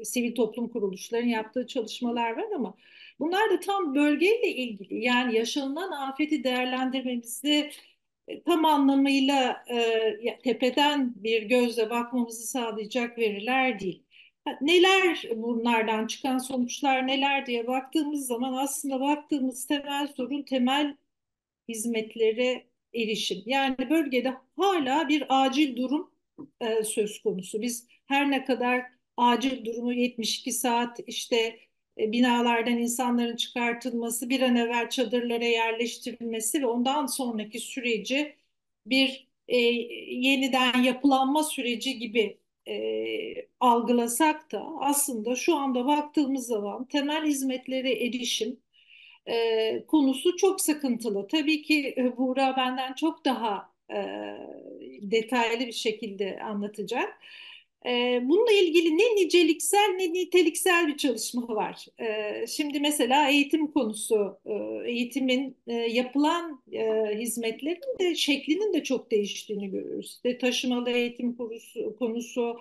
e, 0.00 0.04
sivil 0.04 0.34
toplum 0.34 0.68
kuruluşlarının 0.68 1.28
yaptığı 1.28 1.66
çalışmalar 1.66 2.30
var 2.36 2.46
ama 2.56 2.74
bunlar 3.20 3.50
da 3.50 3.60
tam 3.60 3.94
bölgeyle 3.94 4.48
ilgili. 4.48 5.04
Yani 5.04 5.34
yaşanılan 5.36 5.92
afeti 5.92 6.44
değerlendirmemizde 6.44 7.70
tam 8.44 8.64
anlamıyla 8.64 9.64
e, 9.70 10.38
tepeden 10.42 11.14
bir 11.16 11.42
gözle 11.42 11.90
bakmamızı 11.90 12.46
sağlayacak 12.46 13.18
veriler 13.18 13.80
değil. 13.80 14.02
Neler 14.60 15.28
bunlardan 15.36 16.06
çıkan 16.06 16.38
sonuçlar 16.38 17.06
neler 17.06 17.46
diye 17.46 17.66
baktığımız 17.66 18.26
zaman 18.26 18.52
aslında 18.52 19.00
baktığımız 19.00 19.66
temel 19.66 20.08
sorun 20.16 20.42
temel 20.42 20.96
hizmetlere 21.68 22.66
erişim. 22.94 23.42
Yani 23.46 23.90
bölgede 23.90 24.34
hala 24.56 25.08
bir 25.08 25.24
acil 25.28 25.76
durum 25.76 26.10
e, 26.60 26.84
söz 26.84 27.22
konusu. 27.22 27.62
Biz 27.62 27.88
her 28.06 28.30
ne 28.30 28.44
kadar 28.44 28.82
acil 29.16 29.64
durumu 29.64 29.92
72 29.92 30.52
saat 30.52 31.00
işte 31.06 31.36
e, 31.36 31.58
binalardan 31.98 32.78
insanların 32.78 33.36
çıkartılması, 33.36 34.28
bir 34.30 34.40
an 34.40 34.56
evvel 34.56 34.90
çadırlara 34.90 35.44
yerleştirilmesi 35.44 36.62
ve 36.62 36.66
ondan 36.66 37.06
sonraki 37.06 37.60
süreci 37.60 38.36
bir 38.86 39.28
e, 39.48 39.56
yeniden 39.56 40.82
yapılanma 40.82 41.42
süreci 41.42 41.98
gibi 41.98 42.38
e, 42.68 43.48
algılasak 43.60 44.52
da 44.52 44.66
aslında 44.80 45.36
şu 45.36 45.56
anda 45.56 45.86
baktığımız 45.86 46.46
zaman 46.46 46.84
temel 46.88 47.26
hizmetlere 47.26 47.92
erişim 47.92 48.60
e, 49.26 49.86
konusu 49.86 50.36
çok 50.36 50.60
sıkıntılı. 50.60 51.28
Tabii 51.28 51.62
ki 51.62 51.94
e, 51.98 52.16
Buğra 52.16 52.56
benden 52.56 52.94
çok 52.94 53.24
daha 53.24 53.72
e, 53.90 53.96
detaylı 55.02 55.66
bir 55.66 55.72
şekilde 55.72 56.40
anlatacak. 56.42 57.20
E, 57.86 58.20
bununla 58.24 58.52
ilgili 58.52 58.98
ne 58.98 59.24
niceliksel 59.24 59.94
ne 59.98 60.12
niteliksel 60.12 60.88
bir 60.88 60.96
çalışma 60.96 61.48
var. 61.48 61.86
E, 62.00 62.46
şimdi 62.46 62.80
mesela 62.80 63.30
eğitim 63.30 63.66
konusu, 63.66 64.38
e, 64.46 64.52
eğitimin 64.90 65.56
e, 65.66 65.72
yapılan 65.72 66.62
e, 66.72 66.84
hizmetlerin 67.18 67.98
de 68.00 68.14
şeklinin 68.14 68.72
de 68.72 68.82
çok 68.82 69.10
değiştiğini 69.10 69.70
görüyoruz. 69.70 70.06
İşte 70.06 70.38
taşımalı 70.38 70.90
eğitim 70.90 71.36
konusu, 71.36 71.96
konusu 71.98 72.60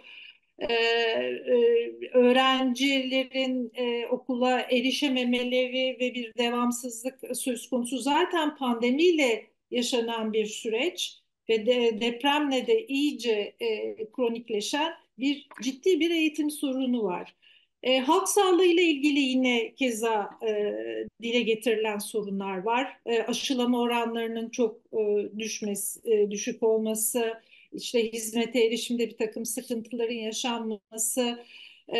e, 0.59 0.73
e, 0.73 2.09
öğrencilerin 2.13 3.71
e, 3.75 4.07
okula 4.07 4.61
erişememeleri 4.61 5.97
ve 5.99 6.13
bir 6.15 6.33
devamsızlık 6.37 7.19
söz 7.33 7.69
konusu 7.69 7.97
zaten 7.97 8.55
pandemiyle 8.55 9.47
yaşanan 9.71 10.33
bir 10.33 10.45
süreç 10.45 11.19
ve 11.49 11.65
de, 11.65 12.01
depremle 12.01 12.67
de 12.67 12.85
iyice 12.87 13.55
e, 13.59 13.95
kronikleşen 14.11 14.93
bir 15.17 15.47
ciddi 15.61 15.99
bir 15.99 16.11
eğitim 16.11 16.51
sorunu 16.51 17.03
var. 17.03 17.35
E, 17.83 17.99
halk 17.99 18.29
sağlığı 18.29 18.65
ile 18.65 18.83
ilgili 18.83 19.19
yine 19.19 19.75
keza 19.75 20.29
e, 20.47 20.73
dile 21.21 21.41
getirilen 21.41 21.97
sorunlar 21.99 22.57
var. 22.57 22.97
E, 23.05 23.21
aşılama 23.23 23.81
oranlarının 23.81 24.49
çok 24.49 24.81
e, 24.93 25.29
düşmesi, 25.39 26.11
e, 26.11 26.31
düşük 26.31 26.63
olması, 26.63 27.33
işte 27.73 28.13
hizmete 28.13 28.65
erişimde 28.65 29.07
bir 29.09 29.17
takım 29.17 29.45
sıkıntıların 29.45 30.13
yaşanması, 30.13 31.39
e, 31.87 31.99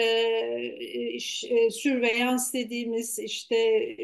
e, 1.50 1.70
sürveyans 1.72 2.54
dediğimiz 2.54 3.20
işte 3.20 3.56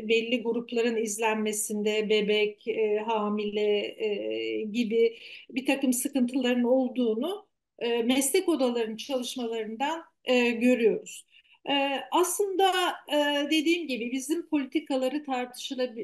belli 0.09 0.43
grupların 0.43 0.95
izlenmesinde 0.95 2.09
bebek, 2.09 2.67
e, 2.67 2.97
hamile 2.97 3.95
e, 4.05 4.61
gibi 4.61 5.17
bir 5.49 5.65
takım 5.65 5.93
sıkıntıların 5.93 6.63
olduğunu 6.63 7.48
e, 7.79 8.03
meslek 8.03 8.49
odalarının 8.49 8.97
çalışmalarından 8.97 10.03
e, 10.25 10.49
görüyoruz. 10.49 11.25
E, 11.69 11.99
aslında 12.11 12.71
e, 13.13 13.47
dediğim 13.51 13.87
gibi 13.87 14.11
bizim 14.11 14.47
politikaları 14.49 15.23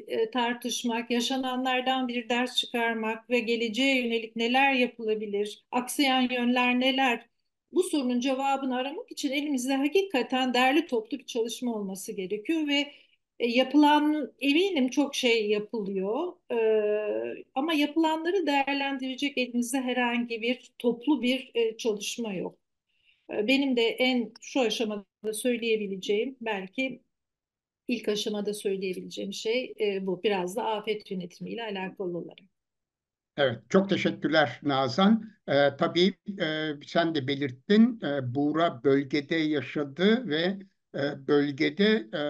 e, 0.08 0.30
tartışmak, 0.30 1.10
yaşananlardan 1.10 2.08
bir 2.08 2.28
ders 2.28 2.56
çıkarmak 2.56 3.30
ve 3.30 3.40
geleceğe 3.40 4.02
yönelik 4.04 4.36
neler 4.36 4.72
yapılabilir, 4.72 5.64
aksayan 5.70 6.28
yönler 6.30 6.80
neler, 6.80 7.26
bu 7.72 7.82
sorunun 7.82 8.20
cevabını 8.20 8.76
aramak 8.76 9.12
için 9.12 9.30
elimizde 9.32 9.74
hakikaten 9.74 10.54
derli 10.54 10.86
toplu 10.86 11.18
bir 11.18 11.26
çalışma 11.26 11.74
olması 11.74 12.12
gerekiyor 12.12 12.68
ve 12.68 12.92
yapılan 13.40 14.32
eminim 14.40 14.88
çok 14.88 15.14
şey 15.14 15.50
yapılıyor 15.50 16.32
e, 16.52 17.44
ama 17.54 17.72
yapılanları 17.72 18.46
değerlendirecek 18.46 19.38
elimizde 19.38 19.80
herhangi 19.80 20.42
bir 20.42 20.70
toplu 20.78 21.22
bir 21.22 21.50
e, 21.54 21.76
çalışma 21.76 22.32
yok. 22.34 22.58
E, 23.32 23.46
benim 23.48 23.76
de 23.76 23.82
en 23.82 24.32
şu 24.40 24.60
aşamada 24.60 25.32
söyleyebileceğim 25.34 26.36
belki 26.40 27.02
ilk 27.88 28.08
aşamada 28.08 28.54
söyleyebileceğim 28.54 29.32
şey 29.32 29.74
e, 29.80 30.06
bu 30.06 30.22
biraz 30.22 30.56
da 30.56 30.64
afet 30.64 31.10
yönetimiyle 31.10 31.62
alakalı 31.62 32.18
olarak. 32.18 32.56
Evet, 33.36 33.58
çok 33.68 33.90
teşekkürler 33.90 34.60
Nazan. 34.62 35.30
Ee, 35.48 35.76
tabii 35.78 36.14
e, 36.40 36.72
sen 36.86 37.14
de 37.14 37.28
belirttin, 37.28 38.00
e, 38.02 38.34
Buğra 38.34 38.84
bölgede 38.84 39.36
yaşadı 39.36 40.28
ve 40.28 40.42
e, 40.42 40.58
bölgede 41.28 42.08
e, 42.14 42.20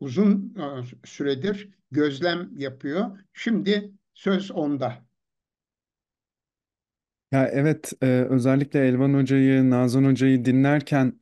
uzun 0.00 0.54
e, 0.58 1.06
süredir 1.06 1.70
gözlem 1.90 2.50
yapıyor. 2.56 3.18
Şimdi 3.32 3.92
söz 4.14 4.50
onda. 4.50 5.04
Ya 7.32 7.48
evet, 7.52 7.92
e, 8.02 8.06
özellikle 8.06 8.86
Elvan 8.88 9.14
Hoca'yı, 9.14 9.70
Nazan 9.70 10.04
Hoca'yı 10.04 10.44
dinlerken 10.44 11.20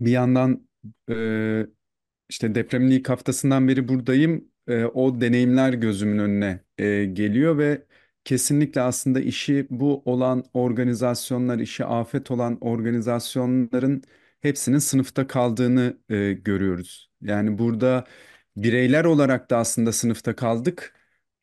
bir 0.00 0.10
yandan 0.10 0.68
e, 1.10 1.66
işte 2.28 2.54
depremin 2.54 2.90
ilk 2.90 3.08
haftasından 3.08 3.68
beri 3.68 3.88
buradayım. 3.88 4.48
E, 4.68 4.84
o 4.84 5.20
deneyimler 5.20 5.72
gözümün 5.72 6.18
önüne 6.18 6.64
e, 6.78 7.04
geliyor 7.04 7.58
ve 7.58 7.86
kesinlikle 8.24 8.80
aslında 8.80 9.20
işi 9.20 9.66
bu 9.70 10.02
olan 10.04 10.44
organizasyonlar, 10.54 11.58
işi 11.58 11.84
afet 11.84 12.30
olan 12.30 12.58
organizasyonların 12.60 14.02
hepsinin 14.40 14.78
sınıfta 14.78 15.26
kaldığını 15.26 15.98
e, 16.08 16.32
görüyoruz. 16.32 17.10
Yani 17.22 17.58
burada 17.58 18.04
bireyler 18.56 19.04
olarak 19.04 19.50
da 19.50 19.56
aslında 19.56 19.92
sınıfta 19.92 20.36
kaldık, 20.36 20.94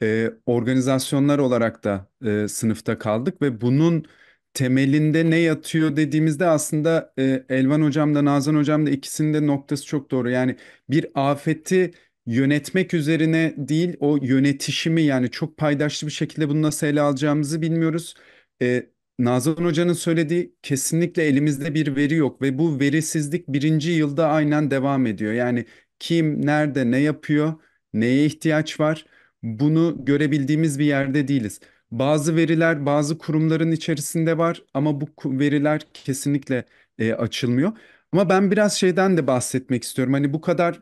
e, 0.03 0.31
organizasyonlar 0.45 1.39
olarak 1.39 1.83
da 1.83 2.09
e, 2.25 2.47
sınıfta 2.47 2.99
kaldık 2.99 3.41
ve 3.41 3.61
bunun 3.61 4.05
temelinde 4.53 5.29
ne 5.29 5.37
yatıyor 5.37 5.95
dediğimizde 5.95 6.45
aslında 6.47 7.13
e, 7.19 7.45
Elvan 7.49 7.81
Hocam 7.81 8.15
da 8.15 8.25
Nazan 8.25 8.55
Hocam 8.55 8.85
da 8.85 8.89
ikisinin 8.89 9.33
de 9.33 9.47
noktası 9.47 9.85
çok 9.85 10.11
doğru. 10.11 10.29
Yani 10.29 10.55
bir 10.89 11.07
afeti 11.15 11.91
yönetmek 12.25 12.93
üzerine 12.93 13.53
değil 13.57 13.97
o 13.99 14.17
yönetişimi 14.21 15.01
yani 15.01 15.31
çok 15.31 15.57
paydaşlı 15.57 16.07
bir 16.07 16.11
şekilde 16.11 16.49
bunu 16.49 16.61
nasıl 16.61 16.87
ele 16.87 17.01
alacağımızı 17.01 17.61
bilmiyoruz. 17.61 18.13
E, 18.61 18.87
Nazan 19.19 19.55
Hoca'nın 19.65 19.93
söylediği 19.93 20.55
kesinlikle 20.63 21.23
elimizde 21.23 21.73
bir 21.73 21.95
veri 21.95 22.15
yok 22.15 22.41
ve 22.41 22.57
bu 22.59 22.79
verisizlik 22.79 23.47
birinci 23.47 23.91
yılda 23.91 24.27
aynen 24.29 24.71
devam 24.71 25.05
ediyor. 25.05 25.33
Yani 25.33 25.65
kim, 25.99 26.45
nerede, 26.45 26.91
ne 26.91 26.97
yapıyor, 26.99 27.53
neye 27.93 28.25
ihtiyaç 28.25 28.79
var 28.79 29.05
bunu 29.43 30.05
görebildiğimiz 30.05 30.79
bir 30.79 30.85
yerde 30.85 31.27
değiliz. 31.27 31.59
Bazı 31.91 32.35
veriler 32.35 32.85
bazı 32.85 33.17
kurumların 33.17 33.71
içerisinde 33.71 34.37
var 34.37 34.63
ama 34.73 35.01
bu 35.01 35.07
veriler 35.25 35.81
kesinlikle 35.93 36.65
e, 36.99 37.13
açılmıyor. 37.13 37.71
Ama 38.11 38.29
ben 38.29 38.51
biraz 38.51 38.73
şeyden 38.77 39.17
de 39.17 39.27
bahsetmek 39.27 39.83
istiyorum. 39.83 40.13
Hani 40.13 40.33
bu 40.33 40.41
kadar 40.41 40.81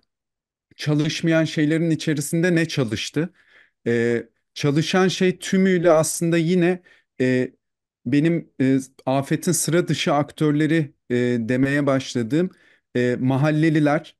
çalışmayan 0.75 1.43
şeylerin 1.45 1.89
içerisinde 1.91 2.55
ne 2.55 2.67
çalıştı? 2.67 3.33
E, 3.87 4.23
çalışan 4.53 5.07
şey 5.07 5.39
tümüyle 5.39 5.91
aslında 5.91 6.37
yine 6.37 6.81
e, 7.21 7.51
benim 8.05 8.51
e, 8.61 8.79
afetin 9.05 9.51
sıra 9.51 9.87
dışı 9.87 10.13
aktörleri 10.13 10.93
e, 11.09 11.15
demeye 11.39 11.85
başladığım 11.87 12.49
e, 12.95 13.15
mahalleliler 13.19 14.15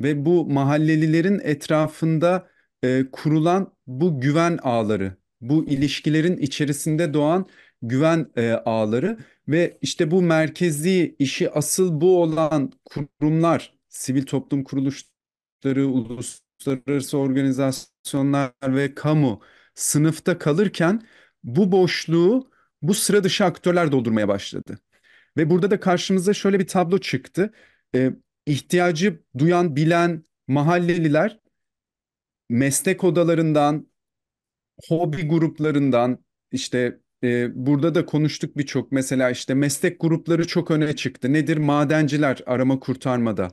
ve 0.00 0.24
bu 0.26 0.46
mahallelilerin 0.50 1.40
etrafında 1.44 2.50
e, 2.84 3.04
kurulan 3.12 3.74
bu 3.86 4.20
güven 4.20 4.58
ağları, 4.62 5.16
bu 5.40 5.64
ilişkilerin 5.66 6.36
içerisinde 6.36 7.14
doğan 7.14 7.46
güven 7.82 8.26
e, 8.36 8.50
ağları 8.52 9.18
ve 9.48 9.78
işte 9.82 10.10
bu 10.10 10.22
merkezi 10.22 11.16
işi 11.18 11.50
asıl 11.50 12.00
bu 12.00 12.22
olan 12.22 12.72
kurumlar, 12.84 13.74
sivil 13.88 14.22
toplum 14.26 14.64
kuruluşları, 14.64 15.86
uluslararası 15.88 17.18
organizasyonlar 17.18 18.52
ve 18.66 18.94
kamu 18.94 19.40
sınıfta 19.74 20.38
kalırken 20.38 21.02
bu 21.44 21.72
boşluğu 21.72 22.50
bu 22.82 22.94
sıra 22.94 23.24
dışı 23.24 23.44
aktörler 23.44 23.92
doldurmaya 23.92 24.28
başladı. 24.28 24.78
Ve 25.36 25.50
burada 25.50 25.70
da 25.70 25.80
karşımıza 25.80 26.34
şöyle 26.34 26.58
bir 26.60 26.66
tablo 26.66 26.98
çıktı. 26.98 27.52
Ee, 27.94 28.10
ihtiyacı 28.46 29.22
duyan, 29.38 29.76
bilen 29.76 30.24
mahalleliler 30.48 31.40
meslek 32.48 33.04
odalarından, 33.04 33.88
hobi 34.88 35.28
gruplarından 35.28 36.24
işte 36.52 37.00
e, 37.24 37.66
burada 37.66 37.94
da 37.94 38.06
konuştuk 38.06 38.56
birçok 38.56 38.92
mesela 38.92 39.30
işte 39.30 39.54
meslek 39.54 40.00
grupları 40.00 40.46
çok 40.46 40.70
öne 40.70 40.96
çıktı. 40.96 41.32
Nedir? 41.32 41.56
Madenciler 41.56 42.40
arama 42.46 42.80
kurtarmada. 42.80 43.50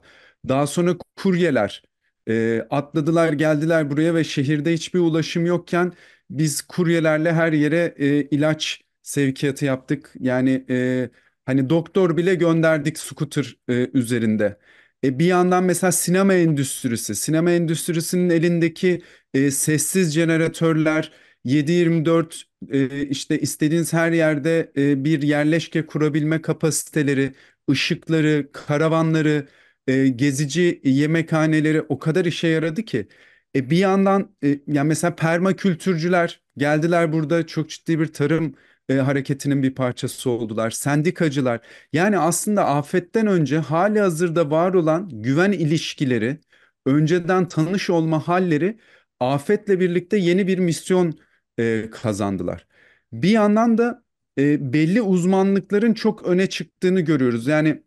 Daha 0.47 0.67
sonra 0.67 0.97
kuryeler 1.15 1.83
e, 2.29 2.61
atladılar 2.69 3.33
geldiler 3.33 3.89
buraya 3.91 4.15
ve 4.15 4.23
şehirde 4.23 4.73
hiçbir 4.73 4.99
ulaşım 4.99 5.45
yokken 5.45 5.93
biz 6.29 6.61
kuryelerle 6.61 7.33
her 7.33 7.53
yere 7.53 7.93
e, 7.97 8.07
ilaç 8.23 8.81
sevkiyatı 9.03 9.65
yaptık. 9.65 10.13
Yani 10.19 10.65
e, 10.69 11.09
hani 11.45 11.69
doktor 11.69 12.17
bile 12.17 12.35
gönderdik 12.35 12.99
scooter 12.99 13.57
e, 13.69 13.89
üzerinde. 13.93 14.57
E, 15.03 15.19
bir 15.19 15.25
yandan 15.25 15.63
mesela 15.63 15.91
sinema 15.91 16.33
endüstrisi, 16.33 17.15
sinema 17.15 17.51
endüstrisinin 17.51 18.29
elindeki 18.29 19.01
e, 19.33 19.51
sessiz 19.51 20.13
jeneratörler 20.13 21.11
7/24 21.45 22.43
e, 22.71 23.01
işte 23.07 23.39
istediğiniz 23.39 23.93
her 23.93 24.11
yerde 24.11 24.71
e, 24.77 25.03
bir 25.05 25.21
yerleşke 25.21 25.85
kurabilme 25.85 26.41
kapasiteleri, 26.41 27.33
ışıkları, 27.71 28.49
karavanları, 28.53 29.47
e, 29.87 30.07
gezici 30.07 30.81
yemekhaneleri 30.83 31.81
o 31.81 31.99
kadar 31.99 32.25
işe 32.25 32.47
yaradı 32.47 32.83
ki. 32.83 33.07
E, 33.55 33.69
bir 33.69 33.77
yandan 33.77 34.35
e, 34.43 34.59
yani 34.67 34.87
mesela 34.87 35.15
permakültürcüler 35.15 36.41
geldiler 36.57 37.13
burada 37.13 37.47
çok 37.47 37.69
ciddi 37.69 37.99
bir 37.99 38.05
tarım 38.13 38.55
e, 38.89 38.93
hareketinin 38.95 39.63
bir 39.63 39.75
parçası 39.75 40.29
oldular. 40.29 40.71
Sendikacılar 40.71 41.61
yani 41.93 42.17
aslında 42.17 42.65
afetten 42.65 43.27
önce 43.27 43.57
hali 43.57 43.99
hazırda 43.99 44.51
var 44.51 44.73
olan 44.73 45.09
güven 45.13 45.51
ilişkileri, 45.51 46.39
önceden 46.85 47.47
tanış 47.47 47.89
olma 47.89 48.27
halleri 48.27 48.79
afetle 49.19 49.79
birlikte 49.79 50.17
yeni 50.17 50.47
bir 50.47 50.57
misyon 50.59 51.19
e, 51.59 51.89
kazandılar. 51.91 52.67
Bir 53.13 53.29
yandan 53.29 53.77
da 53.77 54.03
e, 54.39 54.73
belli 54.73 55.01
uzmanlıkların 55.01 55.93
çok 55.93 56.23
öne 56.23 56.49
çıktığını 56.49 57.01
görüyoruz. 57.01 57.47
Yani 57.47 57.83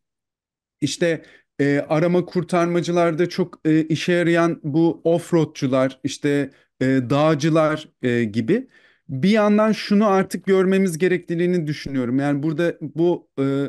işte 0.81 1.25
e, 1.61 1.79
arama 1.89 2.25
kurtarmacılarda 2.25 3.29
çok 3.29 3.61
e, 3.65 3.85
işe 3.85 4.13
yarayan 4.13 4.61
bu 4.65 5.01
offroadçular, 5.05 6.01
işte 6.05 6.51
e, 6.81 6.87
dağcılar 6.87 7.89
e, 8.03 8.25
gibi. 8.25 8.69
Bir 9.09 9.31
yandan 9.31 9.73
şunu 9.73 10.07
artık 10.07 10.47
görmemiz 10.47 10.99
gerektiğini 10.99 11.67
düşünüyorum. 11.67 12.19
Yani 12.19 12.43
burada 12.43 12.77
bu 12.81 13.31
e, 13.41 13.67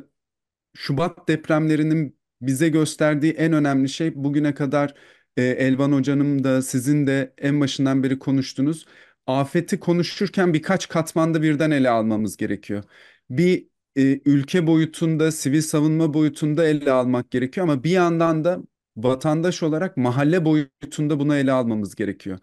Şubat 0.78 1.28
depremlerinin 1.28 2.20
bize 2.42 2.70
gösterdiği 2.70 3.34
en 3.34 3.54
önemli 3.54 3.90
şey 3.90 4.16
bugüne 4.16 4.54
kadar 4.54 4.94
e, 5.38 5.44
Elvan 5.44 5.92
Hoca'nın 5.92 6.44
da 6.44 6.62
sizin 6.62 7.08
de 7.08 7.34
en 7.38 7.62
başından 7.62 8.04
beri 8.04 8.20
konuştunuz. 8.20 8.86
Afeti 9.28 9.80
konuşurken 9.80 10.54
birkaç 10.54 10.90
katmanda 10.90 11.42
birden 11.42 11.72
ele 11.72 11.90
almamız 11.90 12.38
gerekiyor. 12.38 12.84
Bir 13.30 13.68
e, 13.96 14.22
ülke 14.26 14.68
boyutunda, 14.68 15.32
sivil 15.32 15.62
savunma 15.62 16.14
boyutunda 16.14 16.68
ele 16.68 16.92
almak 16.92 17.32
gerekiyor 17.32 17.68
ama 17.68 17.84
bir 17.84 17.92
yandan 17.92 18.44
da 18.44 18.60
vatandaş 18.98 19.64
olarak 19.64 19.98
mahalle 19.98 20.46
boyutunda 20.46 21.20
bunu 21.20 21.36
ele 21.36 21.52
almamız 21.52 21.96
gerekiyor. 21.96 22.40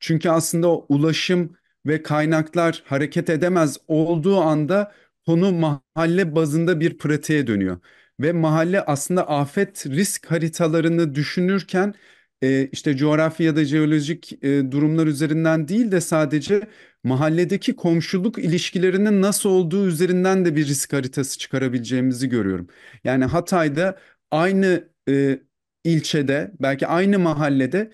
Çünkü 0.00 0.30
aslında 0.30 0.68
o 0.68 0.86
ulaşım 0.88 1.56
ve 1.88 2.02
kaynaklar 2.02 2.82
hareket 2.86 3.30
edemez 3.30 3.78
olduğu 3.88 4.40
anda 4.40 4.92
konu 5.26 5.52
mahalle 5.52 6.34
bazında 6.34 6.80
bir 6.80 6.98
pratiğe 6.98 7.46
dönüyor. 7.46 7.78
Ve 8.20 8.32
mahalle 8.32 8.80
aslında 8.80 9.28
afet 9.28 9.86
risk 9.86 10.30
haritalarını 10.30 11.14
düşünürken 11.14 11.94
e, 12.42 12.66
işte 12.72 12.96
coğrafi 12.96 13.42
ya 13.42 13.56
da 13.56 13.64
jeolojik 13.64 14.32
e, 14.44 14.72
durumlar 14.72 15.06
üzerinden 15.06 15.68
değil 15.68 15.92
de 15.92 16.00
sadece 16.00 16.68
mahalledeki 17.04 17.76
komşuluk 17.76 18.38
ilişkilerinin 18.38 19.22
nasıl 19.22 19.50
olduğu 19.50 19.86
üzerinden 19.88 20.44
de 20.44 20.56
bir 20.56 20.66
risk 20.66 20.92
haritası 20.92 21.38
çıkarabileceğimizi 21.38 22.28
görüyorum. 22.28 22.68
Yani 23.04 23.24
Hatay'da 23.24 23.98
aynı 24.30 24.88
e, 25.08 25.40
ilçede 25.84 26.52
belki 26.60 26.86
aynı 26.86 27.18
mahallede 27.18 27.90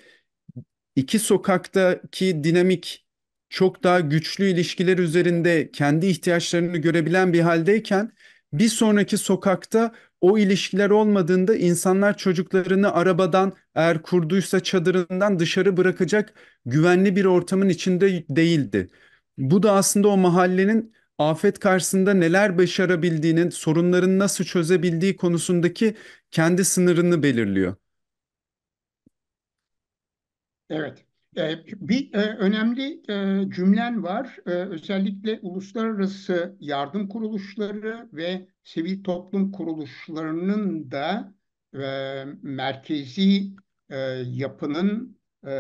iki 0.97 1.19
sokaktaki 1.19 2.45
dinamik 2.45 3.04
çok 3.55 3.83
daha 3.85 4.01
güçlü 4.01 4.45
ilişkiler 4.51 4.99
üzerinde 4.99 5.71
kendi 5.73 6.07
ihtiyaçlarını 6.07 6.77
görebilen 6.79 7.33
bir 7.33 7.41
haldeyken 7.41 8.13
bir 8.53 8.69
sonraki 8.69 9.19
sokakta 9.19 9.95
o 10.21 10.39
ilişkiler 10.39 10.91
olmadığında 10.91 11.57
insanlar 11.57 12.17
çocuklarını 12.17 12.93
arabadan 12.95 13.53
eğer 13.75 14.03
kurduysa 14.03 14.61
çadırından 14.61 15.39
dışarı 15.39 15.77
bırakacak 15.77 16.35
güvenli 16.67 17.17
bir 17.17 17.25
ortamın 17.25 17.69
içinde 17.69 18.25
değildi. 18.29 18.89
Bu 19.39 19.63
da 19.63 19.73
aslında 19.73 20.09
o 20.09 20.17
mahallenin 20.17 20.95
afet 21.19 21.59
karşısında 21.59 22.15
neler 22.15 22.59
başarabildiğinin, 22.59 23.51
sorunların 23.51 24.19
nasıl 24.19 24.45
çözebildiği 24.45 25.17
konusundaki 25.17 25.95
kendi 26.31 26.65
sınırını 26.65 27.23
belirliyor. 27.23 27.77
Evet. 30.71 31.05
Ee, 31.37 31.65
bir 31.67 32.15
e, 32.15 32.37
önemli 32.37 33.03
e, 33.09 33.51
cümlen 33.51 34.03
var. 34.03 34.37
Ee, 34.47 34.51
özellikle 34.51 35.39
uluslararası 35.43 36.57
yardım 36.61 37.09
kuruluşları 37.09 38.09
ve 38.13 38.49
sivil 38.65 39.03
toplum 39.03 39.53
kuruluşlarının 39.53 40.91
da 40.91 41.35
e, 41.75 42.25
merkezi 42.43 43.43
yapının 44.25 45.19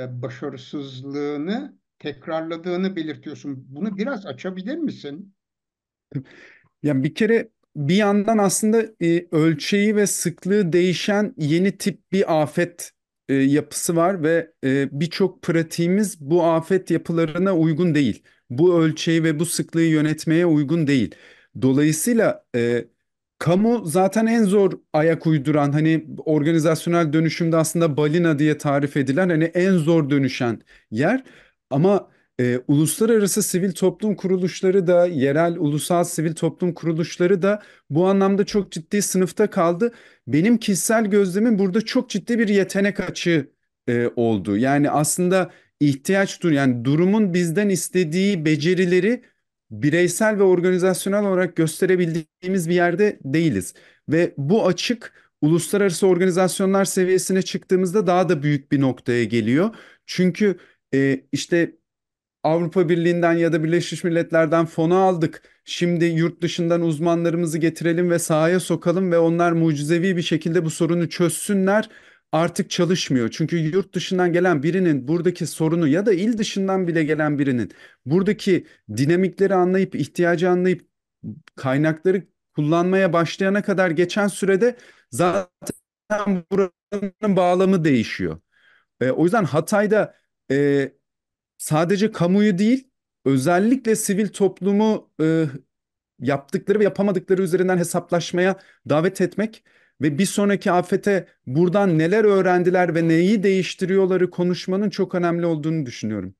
başarısızlığını 0.08 1.78
tekrarladığını 1.98 2.96
belirtiyorsun. 2.96 3.66
Bunu 3.68 3.96
biraz 3.96 4.26
açabilir 4.26 4.76
misin? 4.76 5.34
Yani 6.82 7.04
bir 7.04 7.14
kere 7.14 7.48
bir 7.76 7.96
yandan 7.96 8.38
aslında 8.38 8.82
e, 9.00 9.26
ölçeği 9.32 9.96
ve 9.96 10.06
sıklığı 10.06 10.72
değişen 10.72 11.34
yeni 11.36 11.78
tip 11.78 12.12
bir 12.12 12.42
afet 12.42 12.92
e, 13.28 13.34
yapısı 13.34 13.96
var 13.96 14.22
ve 14.22 14.52
e, 14.64 15.00
birçok 15.00 15.42
pratiğimiz 15.42 16.20
bu 16.20 16.44
afet 16.44 16.90
yapılarına 16.90 17.56
uygun 17.56 17.94
değil. 17.94 18.22
Bu 18.50 18.80
ölçeği 18.82 19.24
ve 19.24 19.38
bu 19.38 19.46
sıklığı 19.46 19.82
yönetmeye 19.82 20.46
uygun 20.46 20.86
değil. 20.86 21.14
Dolayısıyla 21.62 22.44
e, 22.56 22.84
kamu 23.38 23.84
zaten 23.86 24.26
en 24.26 24.44
zor 24.44 24.72
ayak 24.92 25.26
uyduran 25.26 25.72
hani 25.72 26.06
organizasyonel 26.24 27.12
dönüşümde 27.12 27.56
aslında 27.56 27.96
balina 27.96 28.38
diye 28.38 28.58
tarif 28.58 28.96
edilen 28.96 29.28
hani 29.28 29.44
en 29.44 29.72
zor 29.78 30.10
dönüşen 30.10 30.60
yer. 30.90 31.24
Ama 31.70 32.10
e, 32.40 32.60
uluslararası 32.68 33.42
sivil 33.42 33.72
toplum 33.72 34.16
kuruluşları 34.16 34.86
da, 34.86 35.06
yerel 35.06 35.56
ulusal 35.58 36.04
sivil 36.04 36.34
toplum 36.34 36.74
kuruluşları 36.74 37.42
da 37.42 37.62
bu 37.90 38.06
anlamda 38.06 38.44
çok 38.44 38.72
ciddi 38.72 39.02
sınıfta 39.02 39.50
kaldı. 39.50 39.92
Benim 40.26 40.58
kişisel 40.58 41.06
gözlemim 41.06 41.58
burada 41.58 41.80
çok 41.80 42.10
ciddi 42.10 42.38
bir 42.38 42.48
yetenek 42.48 43.00
açığı 43.00 43.50
e, 43.88 44.08
oldu. 44.16 44.56
Yani 44.56 44.90
aslında 44.90 45.50
ihtiyaç 45.80 46.42
dur 46.42 46.50
yani 46.52 46.84
durumun 46.84 47.34
bizden 47.34 47.68
istediği 47.68 48.44
becerileri 48.44 49.22
bireysel 49.70 50.38
ve 50.38 50.42
organizasyonel 50.42 51.24
olarak 51.24 51.56
gösterebildiğimiz 51.56 52.68
bir 52.68 52.74
yerde 52.74 53.18
değiliz. 53.24 53.74
Ve 54.08 54.34
bu 54.38 54.66
açık 54.66 55.24
uluslararası 55.40 56.06
organizasyonlar 56.06 56.84
seviyesine 56.84 57.42
çıktığımızda 57.42 58.06
daha 58.06 58.28
da 58.28 58.42
büyük 58.42 58.72
bir 58.72 58.80
noktaya 58.80 59.24
geliyor. 59.24 59.74
Çünkü 60.06 60.58
e, 60.94 61.20
işte 61.32 61.76
Avrupa 62.44 62.88
Birliği'nden 62.88 63.32
ya 63.32 63.52
da 63.52 63.64
Birleşmiş 63.64 64.04
Milletler'den 64.04 64.66
fonu 64.66 64.96
aldık. 64.96 65.42
Şimdi 65.64 66.04
yurt 66.04 66.42
dışından 66.42 66.80
uzmanlarımızı 66.82 67.58
getirelim 67.58 68.10
ve 68.10 68.18
sahaya 68.18 68.60
sokalım 68.60 69.12
ve 69.12 69.18
onlar 69.18 69.52
mucizevi 69.52 70.16
bir 70.16 70.22
şekilde 70.22 70.64
bu 70.64 70.70
sorunu 70.70 71.08
çözsünler. 71.08 71.88
Artık 72.32 72.70
çalışmıyor. 72.70 73.30
Çünkü 73.30 73.56
yurt 73.56 73.94
dışından 73.94 74.32
gelen 74.32 74.62
birinin 74.62 75.08
buradaki 75.08 75.46
sorunu 75.46 75.88
ya 75.88 76.06
da 76.06 76.12
il 76.12 76.38
dışından 76.38 76.88
bile 76.88 77.04
gelen 77.04 77.38
birinin 77.38 77.72
buradaki 78.06 78.66
dinamikleri 78.96 79.54
anlayıp, 79.54 79.94
ihtiyacı 79.94 80.50
anlayıp 80.50 80.88
kaynakları 81.56 82.22
kullanmaya 82.56 83.12
başlayana 83.12 83.62
kadar 83.62 83.90
geçen 83.90 84.28
sürede 84.28 84.76
zaten 85.10 85.48
buranın 86.52 87.36
bağlamı 87.36 87.84
değişiyor. 87.84 88.40
E, 89.00 89.10
o 89.10 89.24
yüzden 89.24 89.44
Hatay'da 89.44 90.14
e, 90.50 90.92
sadece 91.64 92.12
kamuyu 92.12 92.58
değil, 92.58 92.90
özellikle 93.24 93.96
sivil 93.96 94.28
toplumu 94.28 95.10
e, 95.20 95.44
yaptıkları 96.18 96.80
ve 96.80 96.84
yapamadıkları 96.84 97.42
üzerinden 97.42 97.78
hesaplaşmaya 97.78 98.56
davet 98.88 99.20
etmek 99.20 99.64
ve 100.00 100.18
bir 100.18 100.26
sonraki 100.26 100.72
afete 100.72 101.28
buradan 101.46 101.98
neler 101.98 102.24
öğrendiler 102.24 102.94
ve 102.94 103.08
neyi 103.08 103.42
değiştiriyorları 103.42 104.30
konuşmanın 104.30 104.90
çok 104.90 105.14
önemli 105.14 105.46
olduğunu 105.46 105.86
düşünüyorum. 105.86 106.34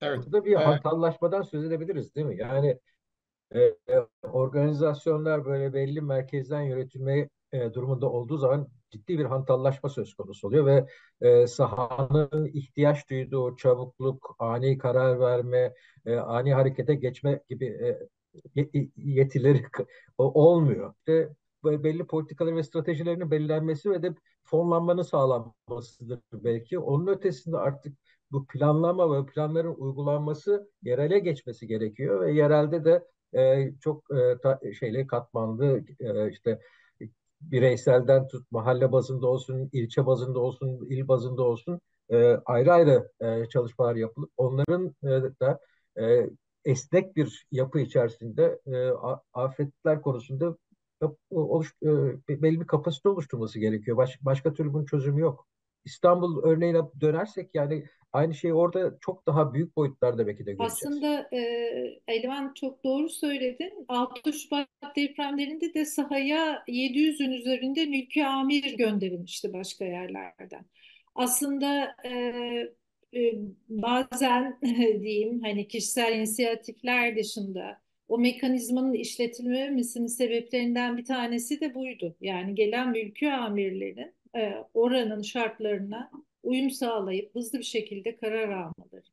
Evet. 0.00 0.18
Burada 0.26 0.44
bir 0.44 0.54
hantallaşmadan 0.54 1.42
söz 1.42 1.64
edebiliriz 1.64 2.14
değil 2.14 2.26
mi? 2.26 2.36
Yani 2.36 2.78
e, 3.54 3.72
organizasyonlar 4.22 5.44
böyle 5.44 5.74
belli 5.74 6.00
merkezden 6.00 6.62
yönetilmeye 6.62 7.28
e, 7.52 7.74
durumunda 7.74 8.10
olduğu 8.10 8.38
zaman 8.38 8.68
ciddi 8.94 9.18
bir 9.18 9.24
hantallaşma 9.24 9.88
söz 9.88 10.14
konusu 10.14 10.48
oluyor 10.48 10.66
ve 10.66 10.86
e, 11.20 11.46
sahanın 11.46 12.46
ihtiyaç 12.46 13.10
duyduğu 13.10 13.56
çabukluk, 13.56 14.36
ani 14.38 14.78
karar 14.78 15.20
verme, 15.20 15.74
e, 16.06 16.16
ani 16.16 16.54
harekete 16.54 16.94
geçme 16.94 17.40
gibi 17.48 17.66
e, 17.66 17.98
yetileri 18.96 19.64
olmuyor. 20.18 20.94
İşte 20.98 21.28
belli 21.64 22.06
politikaları 22.06 22.56
ve 22.56 22.62
stratejilerinin 22.62 23.30
belirlenmesi 23.30 23.90
ve 23.90 24.02
de 24.02 24.14
fonlanmanın 24.44 25.02
sağlanmasıdır 25.02 26.20
belki. 26.32 26.78
Onun 26.78 27.06
ötesinde 27.06 27.56
artık 27.56 27.96
bu 28.32 28.46
planlama 28.46 29.22
ve 29.22 29.26
planların 29.26 29.74
uygulanması 29.74 30.70
yerele 30.82 31.18
geçmesi 31.18 31.66
gerekiyor 31.66 32.20
ve 32.20 32.32
yerelde 32.32 32.84
de 32.84 33.04
e, 33.40 33.72
çok 33.80 34.04
e, 34.10 34.38
ta, 34.42 34.60
şeyle 34.78 35.06
katmanlı 35.06 35.84
e, 36.00 36.30
işte 36.30 36.60
bireyselden 37.50 38.28
tut 38.28 38.50
mahalle 38.52 38.92
bazında 38.92 39.26
olsun, 39.26 39.70
ilçe 39.72 40.06
bazında 40.06 40.38
olsun, 40.40 40.86
il 40.90 41.08
bazında 41.08 41.42
olsun 41.42 41.80
e, 42.10 42.16
ayrı 42.46 42.72
ayrı 42.72 43.10
e, 43.20 43.48
çalışmalar 43.48 43.96
yapılıp 43.96 44.30
onların 44.36 44.94
e, 45.02 45.08
da 45.40 45.58
e, 46.00 46.30
esnek 46.64 47.16
bir 47.16 47.46
yapı 47.52 47.80
içerisinde 47.80 48.60
e, 48.66 48.88
afetler 49.32 50.02
konusunda 50.02 50.56
oluş, 51.30 51.72
e, 51.82 51.88
belli 52.42 52.60
bir 52.60 52.66
kapasite 52.66 53.08
oluşturması 53.08 53.58
gerekiyor. 53.58 53.96
Baş, 53.96 54.18
başka 54.22 54.52
türlü 54.54 54.72
bunun 54.72 54.84
çözümü 54.84 55.20
yok. 55.20 55.46
İstanbul 55.84 56.42
örneğine 56.42 56.80
dönersek 57.00 57.50
yani 57.54 57.84
aynı 58.12 58.34
şeyi 58.34 58.54
orada 58.54 58.98
çok 59.00 59.26
daha 59.26 59.54
büyük 59.54 59.76
boyutlarda 59.76 60.26
belki 60.26 60.46
de 60.46 60.52
göreceğiz. 60.52 60.72
Aslında 60.72 61.28
e, 61.32 61.40
Elvan 62.08 62.52
çok 62.54 62.84
doğru 62.84 63.08
söyledin. 63.08 63.84
6 63.88 64.32
Şubat 64.32 64.68
depremlerinde 64.96 65.74
de 65.74 65.84
sahaya 65.84 66.64
700'ün 66.68 67.32
üzerinde 67.32 67.86
mülki 67.86 68.26
amir 68.26 68.76
gönderilmişti 68.76 69.52
başka 69.52 69.84
yerlerden. 69.84 70.64
Aslında 71.14 71.96
e, 72.04 72.10
e, 73.14 73.32
bazen 73.68 74.58
diyeyim 75.00 75.40
hani 75.42 75.68
kişisel 75.68 76.18
inisiyatifler 76.18 77.16
dışında 77.16 77.80
o 78.08 78.18
mekanizmanın 78.18 78.92
işletilmemesinin 78.92 80.06
sebeplerinden 80.06 80.96
bir 80.96 81.04
tanesi 81.04 81.60
de 81.60 81.74
buydu. 81.74 82.16
Yani 82.20 82.54
gelen 82.54 82.90
mülki 82.90 83.32
amirlerin 83.32 84.14
e, 84.36 84.64
oranın 84.74 85.22
şartlarına 85.22 86.10
uyum 86.42 86.70
sağlayıp 86.70 87.34
hızlı 87.34 87.58
bir 87.58 87.64
şekilde 87.64 88.16
karar 88.16 88.48
almaları. 88.48 89.04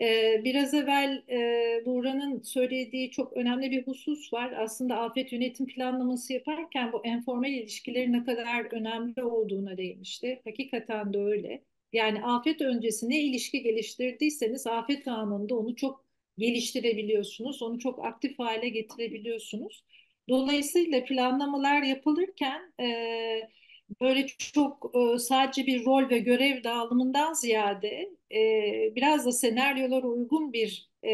E, 0.00 0.40
biraz 0.44 0.74
evvel 0.74 1.22
e, 1.28 2.42
söylediği 2.44 3.10
çok 3.10 3.32
önemli 3.32 3.70
bir 3.70 3.86
husus 3.86 4.32
var. 4.32 4.52
Aslında 4.52 4.96
afet 4.96 5.32
yönetim 5.32 5.66
planlaması 5.66 6.32
yaparken 6.32 6.92
bu 6.92 7.06
enformel 7.06 7.52
ilişkilerin 7.52 8.12
ne 8.12 8.24
kadar 8.24 8.72
önemli 8.74 9.24
olduğuna 9.24 9.76
değinmişti. 9.76 10.40
Hakikaten 10.44 11.12
de 11.12 11.18
öyle. 11.18 11.64
Yani 11.92 12.24
afet 12.24 12.60
öncesi 12.60 13.08
ne 13.10 13.20
ilişki 13.20 13.62
geliştirdiyseniz 13.62 14.66
afet 14.66 15.08
anında 15.08 15.54
onu 15.58 15.76
çok 15.76 16.04
geliştirebiliyorsunuz. 16.38 17.62
Onu 17.62 17.78
çok 17.78 18.04
aktif 18.04 18.38
hale 18.38 18.68
getirebiliyorsunuz. 18.68 19.84
Dolayısıyla 20.28 21.04
planlamalar 21.04 21.82
yapılırken 21.82 22.72
e, 22.80 22.86
böyle 24.00 24.26
çok 24.26 24.92
e, 25.14 25.18
sadece 25.18 25.66
bir 25.66 25.84
rol 25.84 26.10
ve 26.10 26.18
görev 26.18 26.64
dağılımından 26.64 27.32
ziyade 27.32 28.10
e, 28.34 28.94
biraz 28.96 29.26
da 29.26 29.32
senaryolara 29.32 30.06
uygun 30.06 30.52
bir 30.52 30.90
e, 31.04 31.10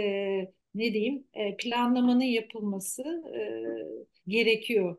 ne 0.75 0.93
diyeyim 0.93 1.25
e, 1.35 1.57
planlamanın 1.57 2.21
yapılması 2.21 3.23
gerekiyor. 4.29 4.97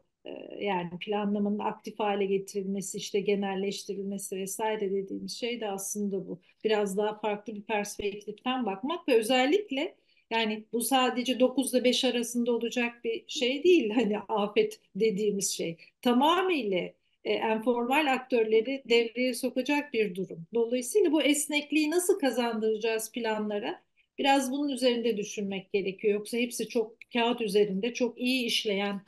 Yani 0.60 0.90
planlamanın 1.00 1.60
aktif 1.60 2.00
hale 2.00 2.26
getirilmesi, 2.26 2.98
işte 2.98 3.20
genelleştirilmesi 3.20 4.38
vesaire 4.38 4.92
dediğimiz 4.92 5.32
şey 5.40 5.62
de 5.62 5.70
aslında 5.70 6.28
bu. 6.28 6.42
Biraz 6.64 6.98
daha 6.98 7.20
farklı 7.20 7.56
bir 7.56 7.62
perspektiften 7.64 8.66
bakmak 8.66 9.08
ve 9.08 9.16
özellikle 9.16 9.96
yani 10.32 10.66
bu 10.74 10.82
sadece 10.82 11.40
9 11.40 11.74
ile 11.74 11.84
5 11.84 12.06
arasında 12.06 12.52
olacak 12.52 13.04
bir 13.04 13.24
şey 13.28 13.64
değil 13.64 13.90
hani 13.90 14.20
afet 14.20 14.80
dediğimiz 14.96 15.50
şey. 15.52 15.78
Tamamıyla 16.02 16.90
e, 17.26 17.34
enformal 17.34 18.14
aktörleri 18.14 18.84
devreye 18.90 19.34
sokacak 19.34 19.94
bir 19.94 20.16
durum. 20.16 20.48
Dolayısıyla 20.54 21.12
bu 21.12 21.22
esnekliği 21.22 21.92
nasıl 21.92 22.20
kazandıracağız 22.20 23.12
planlara? 23.12 23.82
Biraz 24.18 24.52
bunun 24.52 24.70
üzerinde 24.70 25.18
düşünmek 25.18 25.74
gerekiyor. 25.74 26.14
Yoksa 26.14 26.38
hepsi 26.38 26.68
çok 26.68 26.96
kağıt 27.14 27.42
üzerinde 27.42 27.94
çok 27.94 28.20
iyi 28.20 28.46
işleyen 28.46 29.02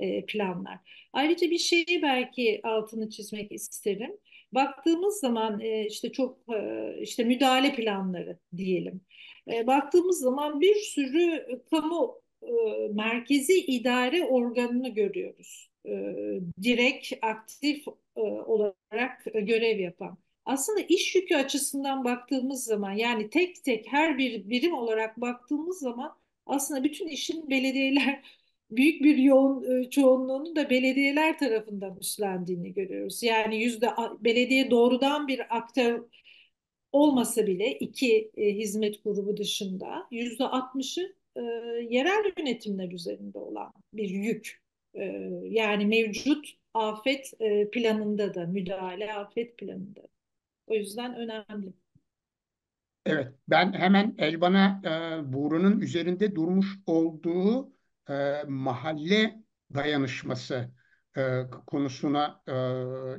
e, 0.00 0.24
planlar. 0.26 0.78
Ayrıca 1.12 1.50
bir 1.50 1.58
şeyi 1.58 2.02
belki 2.02 2.60
altını 2.62 3.10
çizmek 3.10 3.52
isterim. 3.52 4.16
Baktığımız 4.52 5.20
zaman 5.20 5.60
e, 5.60 5.86
işte 5.86 6.12
çok 6.12 6.38
e, 6.54 6.88
işte 7.00 7.24
müdahale 7.24 7.74
planları 7.74 8.38
diyelim. 8.56 9.00
Baktığımız 9.66 10.20
zaman 10.20 10.60
bir 10.60 10.74
sürü 10.74 11.46
kamu 11.70 12.22
merkezi 12.90 13.54
idare 13.54 14.24
organını 14.24 14.88
görüyoruz. 14.88 15.73
E, 15.86 15.92
direkt 16.62 17.12
aktif 17.22 17.88
e, 18.16 18.20
olarak 18.20 19.24
görev 19.34 19.80
yapan. 19.80 20.18
aslında 20.44 20.80
iş 20.80 21.14
yükü 21.14 21.34
açısından 21.36 22.04
baktığımız 22.04 22.64
zaman 22.64 22.92
yani 22.92 23.30
tek 23.30 23.64
tek 23.64 23.86
her 23.92 24.18
bir 24.18 24.48
birim 24.50 24.74
olarak 24.74 25.20
baktığımız 25.20 25.78
zaman 25.78 26.16
aslında 26.46 26.84
bütün 26.84 27.06
işin 27.08 27.50
belediyeler 27.50 28.24
büyük 28.70 29.02
bir 29.04 29.16
yoğun 29.16 29.82
e, 29.82 29.90
çoğunluğunu 29.90 30.56
da 30.56 30.70
belediyeler 30.70 31.38
tarafından 31.38 31.96
üstlendiğini 32.00 32.72
görüyoruz. 32.74 33.22
Yani 33.22 33.62
yüzde 33.62 33.90
belediye 34.20 34.70
doğrudan 34.70 35.28
bir 35.28 35.56
aktör 35.56 36.04
olmasa 36.92 37.46
bile 37.46 37.78
iki 37.78 38.30
e, 38.36 38.54
hizmet 38.54 39.04
grubu 39.04 39.36
dışında 39.36 40.06
yüzde 40.10 40.44
altmışı 40.44 41.16
e, 41.36 41.40
yerel 41.90 42.32
yönetimler 42.38 42.92
üzerinde 42.92 43.38
olan 43.38 43.72
bir 43.92 44.08
yük. 44.08 44.63
E, 44.94 45.02
yani 45.42 45.86
mevcut 45.86 46.46
afet 46.74 47.32
e, 47.40 47.70
planında 47.70 48.34
da 48.34 48.46
müdahale 48.46 49.14
afet 49.14 49.58
planında. 49.58 50.00
O 50.66 50.74
yüzden 50.74 51.16
önemli. 51.16 51.72
Evet, 53.06 53.32
ben 53.48 53.72
hemen 53.72 54.14
Elvan'a 54.18 54.80
e, 54.84 55.32
Buğra'nın 55.32 55.80
üzerinde 55.80 56.34
durmuş 56.34 56.78
olduğu 56.86 57.72
e, 58.08 58.42
mahalle 58.48 59.42
dayanışması 59.74 60.70
e, 61.16 61.42
konusuna 61.66 62.42
e, 62.48 62.52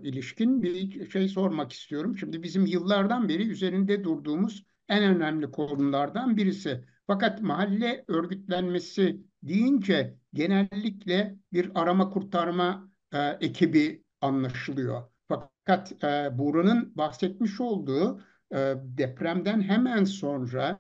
ilişkin 0.10 0.64
bir 0.64 1.10
şey 1.10 1.28
sormak 1.28 1.74
istiyorum. 1.74 2.18
Şimdi 2.18 2.44
bizim 2.44 2.66
yıllardan 2.66 3.30
beri 3.30 3.50
üzerinde 3.50 4.04
durduğumuz 4.04 4.66
en 4.90 5.04
önemli 5.04 5.52
konulardan 5.52 6.38
birisi. 6.38 6.86
Fakat 7.08 7.42
mahalle 7.42 8.06
örgütlenmesi 8.08 9.22
deyince 9.48 10.18
genellikle 10.34 11.36
bir 11.54 11.72
arama 11.76 12.10
kurtarma 12.10 12.90
e, 13.14 13.20
ekibi 13.20 14.04
anlaşılıyor. 14.22 15.04
Fakat 15.28 16.04
e, 16.04 16.38
Buğra'nın 16.38 16.98
bahsetmiş 16.98 17.60
olduğu 17.62 18.22
e, 18.52 18.74
depremden 18.78 19.62
hemen 19.62 20.04
sonra 20.04 20.80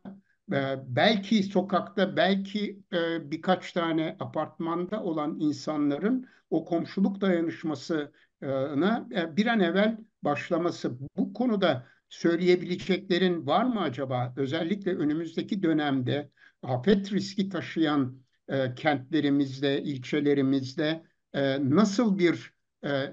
e, 0.53 0.75
belki 0.87 1.43
sokakta 1.43 2.17
belki 2.17 2.79
e, 2.93 3.31
birkaç 3.31 3.71
tane 3.73 4.17
apartmanda 4.19 5.03
olan 5.03 5.39
insanların 5.39 6.27
o 6.49 6.65
komşuluk 6.65 7.21
dayanışmasına 7.21 9.07
e, 9.15 9.37
bir 9.37 9.45
an 9.47 9.59
evvel 9.59 9.97
başlaması. 10.21 10.99
Bu 11.17 11.33
konuda 11.33 11.87
söyleyebileceklerin 12.09 13.47
var 13.47 13.63
mı 13.63 13.81
acaba? 13.81 14.33
Özellikle 14.37 14.95
önümüzdeki 14.95 15.63
dönemde 15.63 16.31
afet 16.63 17.11
riski 17.13 17.49
taşıyan 17.49 18.24
e, 18.49 18.75
kentlerimizde, 18.75 19.83
ilçelerimizde 19.83 21.03
e, 21.33 21.69
nasıl 21.69 22.17
bir 22.17 22.53
e, 22.85 23.11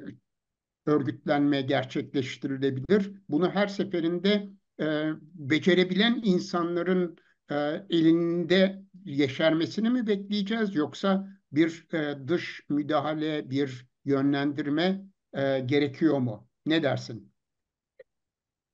örgütlenme 0.87 1.63
gerçekleştirilebilir? 1.63 3.13
Bunu 3.29 3.51
her 3.51 3.67
seferinde 3.67 4.49
e, 4.81 5.11
becerebilen 5.35 6.21
insanların 6.25 7.17
e, 7.51 7.55
elinde 7.91 8.83
yeşermesini 9.05 9.91
mi 9.91 10.07
bekleyeceğiz 10.07 10.75
yoksa 10.75 11.29
bir 11.53 11.87
e, 11.95 12.29
dış 12.29 12.63
müdahale, 12.69 13.51
bir 13.51 13.87
yönlendirme 14.05 15.05
e, 15.33 15.61
gerekiyor 15.61 16.19
mu? 16.19 16.49
Ne 16.67 16.83
dersin? 16.83 17.32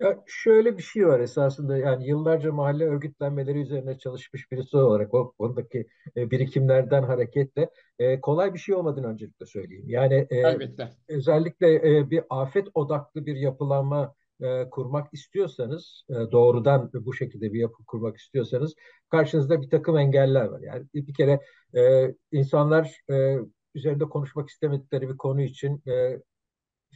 Ya 0.01 0.19
şöyle 0.27 0.79
bir 0.79 0.83
şey 0.83 1.07
var 1.07 1.21
esasında 1.21 1.77
yani 1.77 2.09
yıllarca 2.09 2.53
mahalle 2.53 2.85
örgütlenmeleri 2.85 3.61
üzerine 3.61 3.99
çalışmış 3.99 4.53
birisi 4.53 4.77
olarak 4.77 5.15
o 5.15 5.33
konudaki 5.33 5.87
e, 6.17 6.31
birikimlerden 6.31 7.03
hareketle 7.03 7.71
e, 7.99 8.21
kolay 8.21 8.55
bir 8.55 8.59
şey 8.59 8.75
olmadığını 8.75 9.07
öncelikle 9.07 9.47
söyleyeyim. 9.47 9.89
Yani 9.89 10.27
e, 10.31 10.37
Elbette. 10.37 10.89
özellikle 11.09 11.99
e, 11.99 12.11
bir 12.11 12.23
afet 12.31 12.69
odaklı 12.75 13.27
bir 13.27 13.37
yapılanma 13.37 14.15
e, 14.41 14.71
kurmak 14.71 15.15
istiyorsanız 15.15 16.05
e, 16.11 16.15
doğrudan 16.15 16.91
bu 16.95 17.15
şekilde 17.15 17.53
bir 17.53 17.61
yapı 17.61 17.85
kurmak 17.85 18.17
istiyorsanız 18.17 18.75
karşınızda 19.11 19.63
bir 19.63 19.71
takım 19.71 19.99
engeller 19.99 20.45
var. 20.45 20.61
Yani 20.61 20.87
bir 20.95 21.15
kere 21.15 21.41
e, 21.77 22.15
insanlar 22.33 22.97
e, 23.11 23.37
üzerinde 23.75 24.05
konuşmak 24.05 24.49
istemedikleri 24.49 25.09
bir 25.09 25.17
konu 25.17 25.43
için 25.43 25.83
e, 25.89 26.23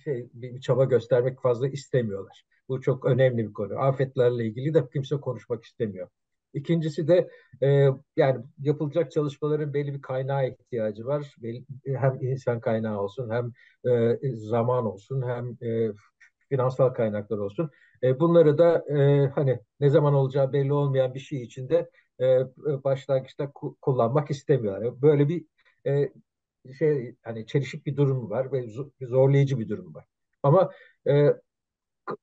şey 0.04 0.28
bir, 0.34 0.54
bir 0.54 0.60
çaba 0.60 0.84
göstermek 0.84 1.42
fazla 1.42 1.68
istemiyorlar. 1.68 2.44
Bu 2.68 2.80
çok 2.80 3.04
önemli 3.04 3.48
bir 3.48 3.52
konu. 3.52 3.78
Afetlerle 3.78 4.46
ilgili 4.46 4.74
de 4.74 4.88
kimse 4.92 5.16
konuşmak 5.16 5.64
istemiyor. 5.64 6.08
İkincisi 6.54 7.08
de 7.08 7.30
e, 7.62 7.88
yani 8.16 8.44
yapılacak 8.58 9.12
çalışmaların 9.12 9.74
belli 9.74 9.94
bir 9.94 10.02
kaynağı 10.02 10.48
ihtiyacı 10.48 11.06
var. 11.06 11.34
Hem 11.86 12.18
insan 12.22 12.60
kaynağı 12.60 13.00
olsun, 13.00 13.30
hem 13.30 13.52
e, 13.92 14.18
zaman 14.36 14.86
olsun, 14.86 15.22
hem 15.28 15.56
e, 15.68 15.92
finansal 16.48 16.88
kaynaklar 16.88 17.38
olsun. 17.38 17.70
E, 18.02 18.20
bunları 18.20 18.58
da 18.58 18.84
e, 18.98 19.26
hani 19.34 19.60
ne 19.80 19.90
zaman 19.90 20.14
olacağı 20.14 20.52
belli 20.52 20.72
olmayan 20.72 21.14
bir 21.14 21.20
şey 21.20 21.42
içinde 21.42 21.90
e, 22.20 22.24
başlangıçta 22.84 23.44
ku- 23.44 23.76
kullanmak 23.80 24.30
istemiyorlar. 24.30 25.02
Böyle 25.02 25.28
bir 25.28 25.44
e, 25.86 26.12
şey 26.78 27.16
hani 27.22 27.46
çelişik 27.46 27.86
bir 27.86 27.96
durum 27.96 28.30
var 28.30 28.52
ve 28.52 28.66
zorlayıcı 29.02 29.58
bir 29.58 29.68
durum 29.68 29.94
var. 29.94 30.04
Ama 30.42 30.70
e, 31.08 31.26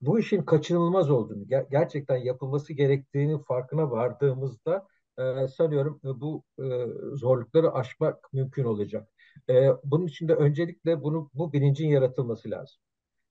bu 0.01 0.19
işin 0.19 0.43
kaçınılmaz 0.43 1.09
olduğunu, 1.11 1.43
ger- 1.43 1.67
gerçekten 1.71 2.17
yapılması 2.17 2.73
gerektiğini 2.73 3.43
farkına 3.43 3.91
vardığımızda 3.91 4.87
e, 5.19 5.47
sanıyorum 5.47 5.99
e, 6.05 6.21
bu 6.21 6.43
e, 6.59 6.63
zorlukları 7.17 7.71
aşmak 7.73 8.33
mümkün 8.33 8.63
olacak. 8.63 9.09
E, 9.49 9.69
bunun 9.83 10.07
için 10.07 10.27
de 10.27 10.35
öncelikle 10.35 11.03
bunu 11.03 11.29
bu 11.33 11.53
bilincin 11.53 11.87
yaratılması 11.87 12.49
lazım. 12.51 12.77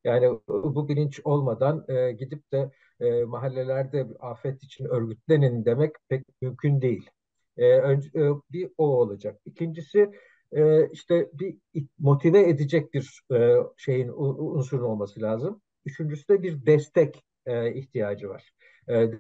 Yani 0.05 0.41
bu 0.49 0.89
bilinç 0.89 1.21
olmadan 1.25 1.85
e, 1.89 2.13
gidip 2.13 2.53
de 2.53 2.71
e, 3.01 3.25
mahallelerde 3.25 4.07
afet 4.21 4.63
için 4.65 4.85
örgütlenin 4.85 5.65
demek 5.65 5.93
pek 6.09 6.27
mümkün 6.43 6.81
değil. 6.83 7.11
E, 7.57 7.73
önce, 7.79 8.09
e, 8.21 8.31
bir 8.53 8.71
o 8.79 8.87
olacak. 9.01 9.41
İkincisi 9.45 10.11
e, 10.53 10.89
işte 10.91 11.31
bir 11.33 11.57
motive 11.99 12.49
edecek 12.49 12.95
bir 12.95 13.23
e, 13.35 13.57
şeyin 13.77 14.09
unsurun 14.19 14.85
olması 14.85 15.21
lazım. 15.23 15.63
Üçüncüsü 15.89 16.29
de 16.29 16.43
bir 16.43 16.67
destek 16.67 17.25
e, 17.47 17.75
ihtiyacı 17.75 18.29
var. 18.29 18.53
E, 18.89 19.11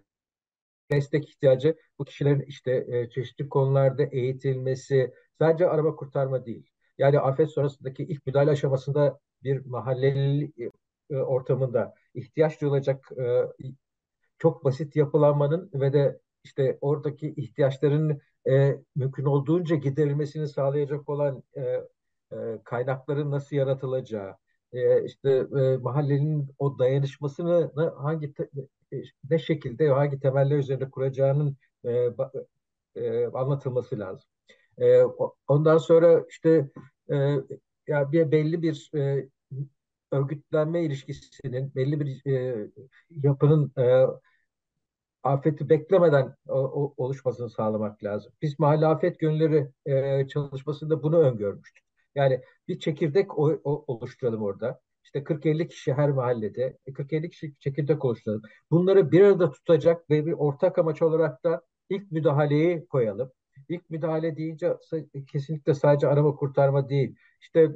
destek 0.91 1.29
ihtiyacı 1.29 1.77
bu 1.99 2.05
kişilerin 2.05 2.41
işte 2.41 2.87
e, 2.89 3.11
çeşitli 3.11 3.49
konularda 3.49 4.05
eğitilmesi 4.05 5.15
sadece 5.39 5.69
araba 5.69 5.97
kurtarma 5.97 6.47
değil. 6.47 6.71
Yani 6.99 7.21
afet 7.21 7.51
sonrasındaki 7.51 8.03
ilk 8.03 8.27
müdahale 8.27 8.51
aşamasında 8.51 9.19
bir 9.43 9.67
mahalleli 9.67 10.53
e, 11.11 11.17
ortamında 11.17 11.95
ihtiyaç 12.15 12.61
duyulacak 12.61 13.13
e, 13.19 13.43
çok 14.39 14.65
basit 14.65 14.97
yapılanmanın 14.97 15.71
ve 15.75 15.93
de 15.93 16.21
işte 16.45 16.79
oradaki 16.81 17.35
ihtiyaçların 17.37 18.21
e, 18.49 18.79
mümkün 18.97 19.25
olduğunca 19.25 19.77
giderilmesini 19.77 20.49
sağlayacak 20.49 21.09
olan 21.09 21.43
e, 21.57 21.61
e, 22.33 22.37
kaynakların 22.65 23.31
nasıl 23.31 23.57
yaratılacağı, 23.57 24.37
e, 24.73 25.05
işte 25.05 25.31
e, 25.61 25.77
mahallenin 25.77 26.51
o 26.59 26.79
dayanışmasını 26.79 27.73
hangi 27.97 28.35
te, 28.35 28.51
e, 28.93 28.97
ne 29.31 29.39
şekilde 29.39 29.89
hangi 29.89 30.21
temeller 30.21 30.59
üzerinde 30.59 30.91
kuracağının 30.91 31.57
e, 31.85 32.11
e, 32.97 33.27
anlatılması 33.27 33.99
lazım. 33.99 34.29
E, 34.79 35.03
ondan 35.49 35.79
sonra 35.79 36.25
işte 36.31 36.71
e, 37.13 37.17
ya 37.87 38.13
bir 38.13 38.33
belli 38.33 38.63
bir 38.63 38.91
e, 38.95 39.29
örgütlenme 40.13 40.85
ilişkisinin 40.85 41.75
belli 41.75 42.01
bir 42.01 42.27
e, 42.33 42.71
yapının 43.11 43.73
e, 43.79 44.07
afeti 45.23 45.69
beklemeden 45.69 46.35
oluşmasını 46.97 47.51
sağlamak 47.51 48.05
lazım. 48.05 48.33
Biz 48.43 48.59
mahalle 48.59 48.87
afet 48.87 49.21
gönülleri 49.21 49.71
e, 49.87 50.29
çalışmasında 50.29 51.03
bunu 51.03 51.19
öngörmüştük. 51.19 51.88
Yani 52.15 52.41
bir 52.69 52.79
çekirdek 52.79 53.39
o, 53.39 53.61
o, 53.65 53.85
oluşturalım 53.87 54.43
orada. 54.43 54.81
İşte 55.05 55.25
40-50 55.25 55.69
kişi 55.69 55.93
her 55.95 56.11
mahallede, 56.11 56.79
40-50 56.95 57.27
e, 57.27 57.31
kişi 57.31 57.55
çekirdek 57.61 58.05
oluşturalım. 58.05 58.43
Bunları 58.71 59.13
bir 59.13 59.21
arada 59.21 59.51
tutacak 59.51 60.11
ve 60.11 60.27
bir 60.27 60.33
ortak 60.33 60.79
amaç 60.79 61.03
olarak 61.03 61.45
da 61.45 61.63
ilk 61.91 62.13
müdahaleyi 62.13 62.87
koyalım. 62.87 63.33
İlk 63.69 63.91
müdahale 63.91 64.37
deyince 64.37 64.77
kesinlikle 65.33 65.75
sadece 65.75 66.09
arama 66.09 66.35
kurtarma 66.37 66.89
değil. 66.89 67.17
İşte 67.41 67.73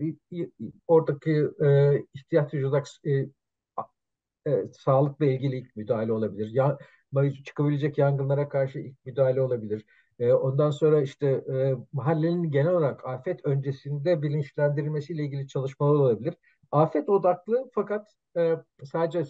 oradaki 0.88 1.48
e, 1.64 1.98
ihtiyaç 2.14 2.52
duyacak 2.52 2.86
e, 3.06 3.26
e, 4.46 4.64
sağlıkla 4.72 5.26
ilgili 5.26 5.56
ilk 5.56 5.76
müdahale 5.76 6.12
olabilir. 6.12 6.48
Ya, 6.52 6.78
çıkabilecek 7.44 7.98
yangınlara 7.98 8.48
karşı 8.48 8.78
ilk 8.78 9.06
müdahale 9.06 9.40
olabilir. 9.40 9.84
E, 10.18 10.32
ondan 10.32 10.70
sonra 10.70 11.02
işte 11.02 11.26
e, 11.26 11.74
mahallenin 11.92 12.50
genel 12.50 12.72
olarak 12.72 13.06
afet 13.06 13.44
öncesinde 13.46 14.22
bilinçlendirilmesiyle 14.22 15.24
ilgili 15.24 15.48
çalışmalar 15.48 15.94
olabilir. 15.94 16.34
Afet 16.70 17.08
odaklı 17.08 17.70
fakat 17.74 18.08
e, 18.36 18.56
sadece 18.84 19.24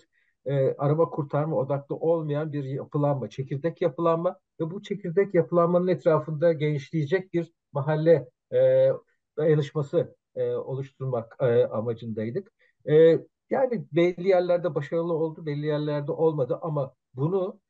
e, 0.47 0.75
araba 0.79 1.11
kurtarma 1.11 1.57
odaklı 1.57 1.97
olmayan 1.97 2.53
bir 2.53 2.65
yapılanma, 2.65 3.29
çekirdek 3.31 3.83
yapılanma 3.83 4.39
ve 4.61 4.71
bu 4.71 4.83
çekirdek 4.83 5.35
yapılanmanın 5.35 5.89
etrafında 5.89 6.53
genişleyecek 6.53 7.33
bir 7.35 7.53
mahalle 7.73 8.29
e, 8.53 8.89
dayanışması 9.37 10.17
e, 10.35 10.51
oluşturmak 10.55 11.37
e, 11.41 11.65
amacındaydık. 11.67 12.53
E, 12.89 13.19
Yani 13.51 13.87
belli 13.93 14.29
yerlerde 14.29 14.75
başarılı 14.75 15.13
oldu, 15.15 15.47
belli 15.47 15.67
yerlerde 15.67 16.13
olmadı 16.13 16.59
ama 16.63 16.95
bunu 17.15 17.61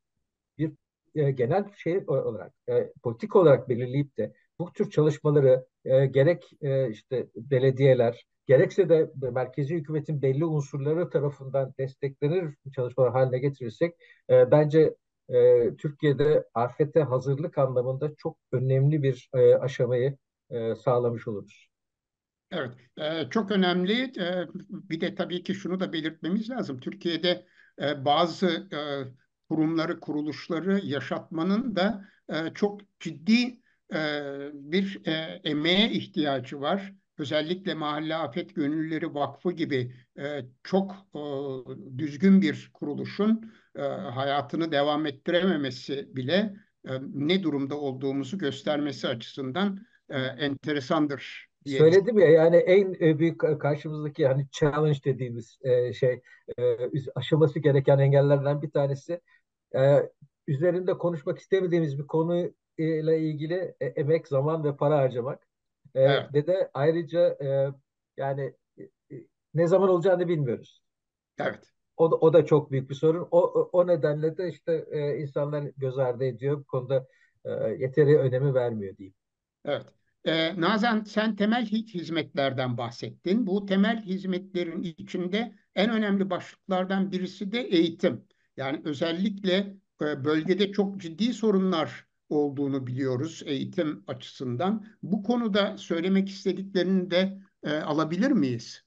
bir 0.59 0.73
e, 1.15 1.31
genel 1.31 1.65
şey 1.77 2.05
olarak, 2.07 2.53
e, 2.69 2.93
politik 3.03 3.37
olarak 3.37 3.69
belirleyip 3.69 4.19
de 4.19 4.33
bu 4.59 4.73
tür 4.73 4.91
çalışmaları 4.91 5.67
e, 5.85 6.07
gerek 6.07 6.51
e, 6.61 6.91
işte 6.91 7.27
belediyeler, 7.37 8.27
gerekse 8.47 8.89
de 8.89 9.11
merkezi 9.17 9.75
hükümetin 9.75 10.23
belli 10.23 10.45
unsurları 10.45 11.11
tarafından 11.11 11.75
desteklenir 11.79 12.55
çalışmalar 12.75 13.13
haline 13.13 13.39
getirirsek 13.39 13.95
e, 14.31 14.51
bence 14.51 14.95
e, 15.29 15.69
Türkiye'de 15.77 16.45
afete 16.55 17.01
hazırlık 17.03 17.59
anlamında 17.59 18.15
çok 18.17 18.39
önemli 18.53 19.03
bir 19.03 19.31
e, 19.35 19.55
aşamayı 19.55 20.19
e, 20.51 20.75
sağlamış 20.75 21.29
oluruz. 21.29 21.69
Evet, 22.51 22.73
e, 22.99 23.31
çok 23.31 23.51
önemli. 23.51 24.03
E, 24.03 24.47
bir 24.71 25.01
de 25.01 25.15
tabii 25.15 25.43
ki 25.43 25.55
şunu 25.55 25.81
da 25.81 25.93
belirtmemiz 25.93 26.51
lazım. 26.51 26.81
Türkiye'de 26.81 27.47
e, 27.83 28.05
bazı 28.05 28.69
e, 28.73 28.79
kurumları, 29.53 30.01
kuruluşları 30.01 30.81
yaşatmanın 30.85 31.77
da 31.77 32.05
e, 32.29 32.55
çok 32.55 32.81
ciddi 33.01 33.61
e, 33.95 34.01
bir 34.55 35.01
e, 35.07 35.41
emeğe 35.45 35.91
ihtiyacı 35.91 36.61
var. 36.61 36.93
Özellikle 37.19 37.75
Mahalle 37.75 38.17
Afet 38.17 38.55
Gönüllüleri 38.55 39.15
Vakfı 39.15 39.53
gibi 39.53 39.95
e, 40.19 40.41
çok 40.65 40.93
e, 41.15 41.21
düzgün 41.99 42.43
bir 42.43 42.71
kuruluşun 42.75 43.53
e, 43.77 43.83
hayatını 43.83 44.73
devam 44.73 45.07
ettirememesi 45.07 46.17
bile 46.17 46.55
e, 46.89 46.91
ne 47.15 47.43
durumda 47.43 47.75
olduğumuzu 47.77 48.39
göstermesi 48.39 49.09
açısından 49.09 49.87
e, 50.11 50.19
enteresandır 50.19 51.47
diye 51.65 51.79
Söyledim 51.79 52.19
ya 52.19 52.31
yani 52.31 52.57
en 52.57 52.95
e, 53.01 53.19
büyük 53.19 53.41
karşımızdaki 53.61 54.27
hani 54.27 54.47
challenge 54.53 54.99
dediğimiz 55.05 55.59
e, 55.63 55.93
şey 55.93 56.23
e, 56.59 56.79
aşılması 57.15 57.59
gereken 57.59 57.99
engellerden 57.99 58.63
bir 58.63 58.71
tanesi 58.71 59.21
e, 59.75 60.11
üzerinde 60.47 60.99
konuşmak 60.99 61.39
istemediğimiz 61.39 61.99
bir 61.99 62.07
konuyla 62.07 63.15
ilgili 63.15 63.75
e, 63.81 63.87
emek, 63.87 64.29
zaman 64.29 64.65
ve 64.65 64.77
para 64.77 64.99
harcamak. 64.99 65.49
E, 65.95 66.01
Evet. 66.01 66.35
Ve 66.35 66.47
de 66.47 66.71
ayrıca 66.75 67.21
e, 67.43 67.69
yani 68.17 68.55
e, 68.79 68.83
ne 69.55 69.67
zaman 69.67 69.89
olacağını 69.89 70.29
bilmiyoruz. 70.29 70.83
Evet. 71.39 71.73
O 71.97 72.11
da, 72.11 72.17
o 72.17 72.33
da 72.33 72.45
çok 72.47 72.71
büyük 72.71 72.91
bir 72.91 72.95
sorun. 72.95 73.29
O, 73.31 73.41
o 73.73 73.87
nedenle 73.87 74.37
de 74.37 74.49
işte 74.49 74.87
e, 74.91 75.19
insanlar 75.19 75.63
göz 75.77 75.99
ardı 75.99 76.25
ediyor. 76.25 76.59
Bu 76.59 76.65
konuda 76.65 77.07
e, 77.45 77.51
yeteri 77.79 78.19
önemi 78.19 78.55
vermiyor 78.55 78.97
diyeyim. 78.97 79.15
Evet. 79.65 79.87
Ee, 80.25 80.61
Nazan 80.61 81.05
sen 81.05 81.37
temel 81.37 81.67
hizmetlerden 81.67 82.79
bahsettin. 82.79 83.47
Bu 83.47 83.67
temel 83.67 84.03
hizmetlerin 84.03 84.83
içinde 84.83 85.55
en 85.75 85.91
önemli 85.91 86.31
başlıklardan 86.31 87.13
birisi 87.13 87.53
de 87.53 87.61
eğitim. 87.61 88.25
Yani 88.57 88.81
özellikle 88.85 89.75
e, 90.03 90.25
bölgede 90.25 90.73
çok 90.73 91.01
ciddi 91.01 91.35
sorunlar 91.35 92.07
olduğunu 92.29 92.87
biliyoruz 92.87 93.43
eğitim 93.47 94.05
açısından. 94.07 94.87
Bu 95.03 95.23
konuda 95.23 95.79
söylemek 95.79 96.29
istediklerini 96.29 97.11
de 97.11 97.39
e, 97.65 97.71
alabilir 97.71 98.31
miyiz? 98.31 98.83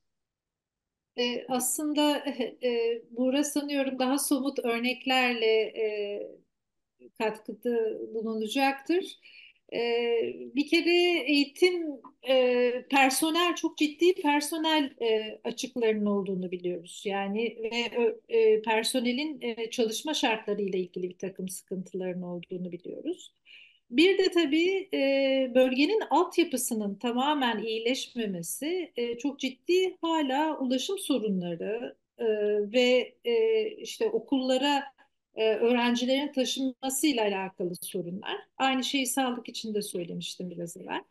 E, 1.17 1.45
aslında 1.49 2.17
e, 2.63 3.01
Buğra 3.11 3.43
sanıyorum 3.43 3.99
daha 3.99 4.19
somut 4.19 4.59
örneklerle 4.59 5.61
e, 5.61 5.85
katkıda 7.19 7.99
bulunacaktır. 8.13 9.19
Bir 10.55 10.67
kere 10.67 11.19
eğitim 11.27 12.01
e, 12.29 12.71
personel 12.89 13.55
çok 13.55 13.77
ciddi 13.77 14.15
personel 14.15 14.93
e, 15.01 15.39
açıklarının 15.43 16.05
olduğunu 16.05 16.51
biliyoruz. 16.51 17.03
Yani 17.05 17.57
ve 17.63 18.11
e, 18.29 18.61
personelin 18.61 19.41
e, 19.41 19.69
çalışma 19.69 20.13
şartları 20.13 20.61
ile 20.61 20.79
ilgili 20.79 21.09
bir 21.09 21.17
takım 21.17 21.49
sıkıntıların 21.49 22.21
olduğunu 22.21 22.71
biliyoruz. 22.71 23.33
Bir 23.89 24.17
de 24.17 24.31
tabii 24.31 24.89
e, 24.93 25.51
bölgenin 25.55 26.01
altyapısının 26.09 26.95
tamamen 26.95 27.63
iyileşmemesi 27.63 28.91
e, 28.95 29.17
çok 29.17 29.39
ciddi 29.39 29.97
hala 30.01 30.59
ulaşım 30.59 30.99
sorunları 30.99 31.95
e, 32.17 32.25
ve 32.73 33.15
e, 33.25 33.65
işte 33.69 34.09
okullara 34.09 34.83
e, 35.35 35.55
öğrencilerin 35.55 36.31
taşınmasıyla 36.31 37.23
alakalı 37.23 37.73
sorunlar. 37.81 38.37
Aynı 38.57 38.83
şeyi 38.83 39.07
sağlık 39.07 39.49
için 39.49 39.73
de 39.73 39.81
söylemiştim 39.81 40.49
biraz 40.49 40.77
evvel. 40.77 41.01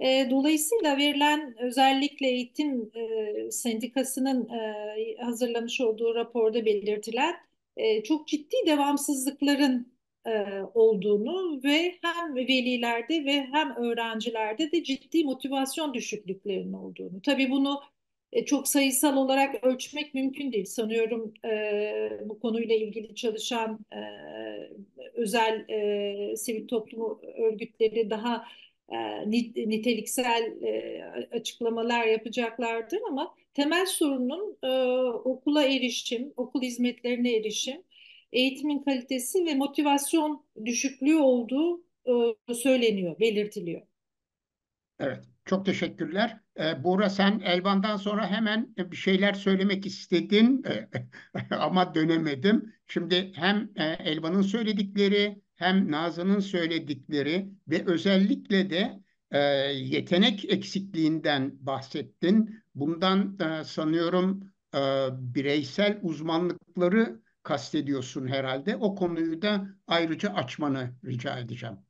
E, 0.00 0.30
dolayısıyla 0.30 0.96
verilen 0.96 1.54
özellikle 1.58 2.28
eğitim 2.28 2.90
e, 2.94 3.50
sendikasının 3.50 4.48
e, 4.48 5.16
hazırlamış 5.20 5.80
olduğu 5.80 6.14
raporda 6.14 6.64
belirtilen 6.64 7.34
e, 7.76 8.02
çok 8.02 8.28
ciddi 8.28 8.56
devamsızlıkların 8.66 9.92
e, 10.26 10.62
olduğunu 10.74 11.62
ve 11.64 11.94
hem 12.02 12.36
velilerde 12.36 13.24
ve 13.24 13.46
hem 13.52 13.76
öğrencilerde 13.76 14.72
de 14.72 14.84
ciddi 14.84 15.24
motivasyon 15.24 15.94
düşüklüklerinin 15.94 16.72
olduğunu. 16.72 17.22
Tabii 17.22 17.50
bunu 17.50 17.80
e, 18.32 18.44
çok 18.44 18.68
sayısal 18.68 19.16
olarak 19.16 19.64
ölçmek 19.64 20.14
mümkün 20.14 20.52
değil. 20.52 20.64
Sanıyorum 20.64 21.34
e, 21.44 22.20
bu 22.24 22.40
konuyla 22.40 22.74
ilgili 22.74 23.14
çalışan 23.14 23.78
e, 23.92 23.98
özel 25.14 25.68
e, 25.68 26.36
sivil 26.36 26.68
toplum 26.68 27.20
örgütleri 27.38 28.10
daha 28.10 28.44
e, 28.92 29.30
niteliksel 29.70 30.62
e, 30.62 31.04
açıklamalar 31.32 32.06
yapacaklardır 32.06 33.00
ama 33.08 33.34
temel 33.54 33.86
sorunun 33.86 34.56
e, 34.62 34.68
okula 35.24 35.62
erişim, 35.64 36.32
okul 36.36 36.62
hizmetlerine 36.62 37.36
erişim, 37.36 37.82
eğitimin 38.32 38.78
kalitesi 38.78 39.46
ve 39.46 39.54
motivasyon 39.54 40.44
düşüklüğü 40.64 41.16
olduğu 41.16 41.82
e, 42.48 42.54
söyleniyor, 42.54 43.20
belirtiliyor. 43.20 43.82
Evet, 44.98 45.24
çok 45.48 45.66
teşekkürler. 45.66 46.40
Ee, 46.60 46.84
Buğra 46.84 47.10
sen 47.10 47.40
Elvan'dan 47.40 47.96
sonra 47.96 48.30
hemen 48.30 48.74
bir 48.78 48.96
şeyler 48.96 49.34
söylemek 49.34 49.86
istedin 49.86 50.64
ama 51.50 51.94
dönemedim. 51.94 52.74
Şimdi 52.86 53.32
hem 53.34 53.70
e, 53.76 53.84
Elvan'ın 53.84 54.42
söyledikleri 54.42 55.42
hem 55.56 55.90
Nazan'ın 55.92 56.40
söyledikleri 56.40 57.50
ve 57.68 57.84
özellikle 57.86 58.70
de 58.70 59.00
e, 59.30 59.38
yetenek 59.72 60.44
eksikliğinden 60.44 61.66
bahsettin. 61.66 62.62
Bundan 62.74 63.38
e, 63.40 63.64
sanıyorum 63.64 64.52
e, 64.74 64.78
bireysel 65.12 65.98
uzmanlıkları 66.02 67.20
kastediyorsun 67.42 68.26
herhalde. 68.26 68.76
O 68.76 68.94
konuyu 68.94 69.42
da 69.42 69.66
ayrıca 69.86 70.30
açmanı 70.34 70.94
rica 71.04 71.38
edeceğim. 71.38 71.87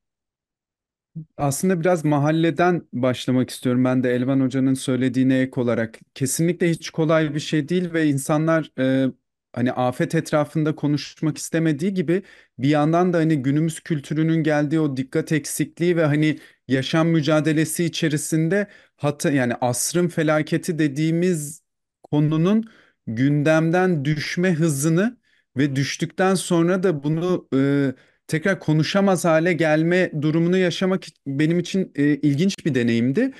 Aslında 1.36 1.80
biraz 1.80 2.04
mahalleden 2.04 2.82
başlamak 2.92 3.50
istiyorum. 3.50 3.84
Ben 3.84 4.02
de 4.04 4.10
Elvan 4.14 4.40
Hoca'nın 4.40 4.74
söylediğine 4.74 5.38
ek 5.40 5.60
olarak. 5.60 5.98
Kesinlikle 6.14 6.70
hiç 6.70 6.90
kolay 6.90 7.34
bir 7.34 7.40
şey 7.40 7.68
değil 7.68 7.92
ve 7.92 8.06
insanlar 8.06 8.70
e, 8.78 9.06
hani 9.52 9.72
afet 9.72 10.14
etrafında 10.14 10.74
konuşmak 10.74 11.38
istemediği 11.38 11.94
gibi 11.94 12.22
bir 12.58 12.68
yandan 12.68 13.12
da 13.12 13.18
hani 13.18 13.42
günümüz 13.42 13.80
kültürünün 13.80 14.42
geldiği 14.42 14.80
o 14.80 14.96
dikkat 14.96 15.32
eksikliği 15.32 15.96
ve 15.96 16.04
hani 16.04 16.38
yaşam 16.68 17.08
mücadelesi 17.08 17.84
içerisinde 17.84 18.66
hatta 18.96 19.30
yani 19.30 19.54
asrın 19.60 20.08
felaketi 20.08 20.78
dediğimiz 20.78 21.62
konunun 22.02 22.64
gündemden 23.06 24.04
düşme 24.04 24.52
hızını 24.54 25.18
ve 25.56 25.76
düştükten 25.76 26.34
sonra 26.34 26.82
da 26.82 27.02
bunu 27.04 27.48
e, 27.54 27.94
tekrar 28.28 28.60
konuşamaz 28.60 29.24
hale 29.24 29.52
gelme 29.52 30.12
durumunu 30.22 30.56
yaşamak 30.56 31.04
benim 31.26 31.58
için 31.58 31.92
e, 31.96 32.04
ilginç 32.04 32.66
bir 32.66 32.74
deneyimdi. 32.74 33.32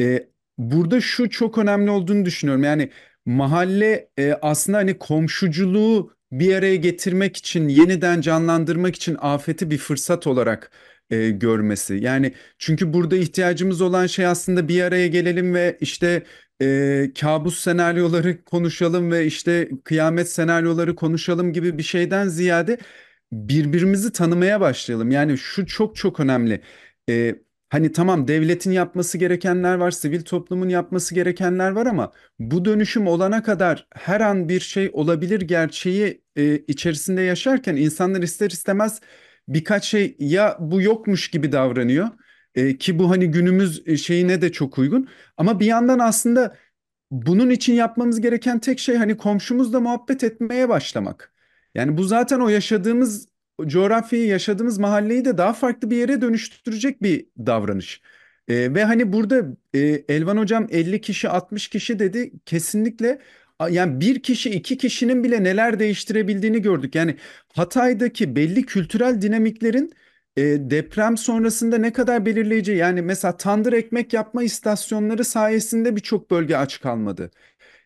E, 0.00 0.28
burada 0.58 1.00
şu 1.00 1.30
çok 1.30 1.58
önemli 1.58 1.90
olduğunu 1.90 2.24
düşünüyorum. 2.24 2.64
Yani 2.64 2.90
mahalle 3.26 4.08
e, 4.18 4.32
aslında 4.42 4.78
hani 4.78 4.98
komşuculuğu 4.98 6.16
bir 6.32 6.54
araya 6.56 6.76
getirmek 6.76 7.36
için, 7.36 7.68
yeniden 7.68 8.20
canlandırmak 8.20 8.96
için 8.96 9.16
afeti 9.20 9.70
bir 9.70 9.78
fırsat 9.78 10.26
olarak 10.26 10.70
e, 11.10 11.30
görmesi. 11.30 11.94
Yani 11.94 12.34
çünkü 12.58 12.92
burada 12.92 13.16
ihtiyacımız 13.16 13.80
olan 13.80 14.06
şey 14.06 14.26
aslında 14.26 14.68
bir 14.68 14.82
araya 14.82 15.06
gelelim 15.06 15.54
ve 15.54 15.78
işte 15.80 16.22
e, 16.62 17.10
kabus 17.20 17.58
senaryoları 17.60 18.44
konuşalım 18.44 19.10
ve 19.10 19.26
işte 19.26 19.68
kıyamet 19.84 20.30
senaryoları 20.30 20.94
konuşalım 20.96 21.52
gibi 21.52 21.78
bir 21.78 21.82
şeyden 21.82 22.28
ziyade 22.28 22.78
birbirimizi 23.32 24.12
tanımaya 24.12 24.60
başlayalım. 24.60 25.10
Yani 25.10 25.38
şu 25.38 25.66
çok 25.66 25.96
çok 25.96 26.20
önemli. 26.20 26.60
Ee, 27.08 27.34
hani 27.68 27.92
tamam 27.92 28.28
devletin 28.28 28.70
yapması 28.70 29.18
gerekenler 29.18 29.74
var, 29.74 29.90
sivil 29.90 30.22
toplumun 30.22 30.68
yapması 30.68 31.14
gerekenler 31.14 31.70
var 31.70 31.86
ama 31.86 32.12
bu 32.38 32.64
dönüşüm 32.64 33.06
olana 33.06 33.42
kadar 33.42 33.86
her 33.94 34.20
an 34.20 34.48
bir 34.48 34.60
şey 34.60 34.90
olabilir 34.92 35.40
gerçeği 35.40 36.22
e, 36.36 36.56
içerisinde 36.56 37.22
yaşarken 37.22 37.76
insanlar 37.76 38.22
ister 38.22 38.50
istemez 38.50 39.00
birkaç 39.48 39.84
şey 39.84 40.16
ya 40.18 40.56
bu 40.60 40.82
yokmuş 40.82 41.30
gibi 41.30 41.52
davranıyor. 41.52 42.08
E, 42.54 42.78
ki 42.78 42.98
bu 42.98 43.10
hani 43.10 43.30
günümüz 43.30 44.02
şeyine 44.02 44.42
de 44.42 44.52
çok 44.52 44.78
uygun. 44.78 45.08
Ama 45.36 45.60
bir 45.60 45.66
yandan 45.66 45.98
aslında 45.98 46.56
bunun 47.10 47.50
için 47.50 47.74
yapmamız 47.74 48.20
gereken 48.20 48.58
tek 48.58 48.78
şey 48.78 48.96
hani 48.96 49.16
komşumuzla 49.16 49.80
muhabbet 49.80 50.24
etmeye 50.24 50.68
başlamak. 50.68 51.35
Yani 51.76 51.96
bu 51.98 52.04
zaten 52.04 52.40
o 52.40 52.48
yaşadığımız 52.48 53.28
coğrafyayı, 53.66 54.26
yaşadığımız 54.26 54.78
mahalleyi 54.78 55.24
de 55.24 55.38
daha 55.38 55.52
farklı 55.52 55.90
bir 55.90 55.96
yere 55.96 56.20
dönüştürecek 56.20 57.02
bir 57.02 57.26
davranış. 57.38 58.00
Ee, 58.48 58.74
ve 58.74 58.84
hani 58.84 59.12
burada 59.12 59.42
e, 59.74 59.78
Elvan 60.08 60.36
Hocam 60.36 60.66
50 60.70 61.00
kişi 61.00 61.28
60 61.28 61.68
kişi 61.68 61.98
dedi 61.98 62.32
kesinlikle 62.46 63.18
yani 63.70 64.00
bir 64.00 64.22
kişi 64.22 64.50
iki 64.50 64.78
kişinin 64.78 65.24
bile 65.24 65.44
neler 65.44 65.78
değiştirebildiğini 65.78 66.62
gördük. 66.62 66.94
Yani 66.94 67.16
Hatay'daki 67.54 68.36
belli 68.36 68.66
kültürel 68.66 69.22
dinamiklerin 69.22 69.92
e, 70.36 70.42
deprem 70.70 71.16
sonrasında 71.16 71.78
ne 71.78 71.92
kadar 71.92 72.26
belirleyici 72.26 72.72
yani 72.72 73.02
mesela 73.02 73.36
tandır 73.36 73.72
ekmek 73.72 74.12
yapma 74.12 74.42
istasyonları 74.42 75.24
sayesinde 75.24 75.96
birçok 75.96 76.30
bölge 76.30 76.56
aç 76.56 76.80
kalmadı. 76.80 77.30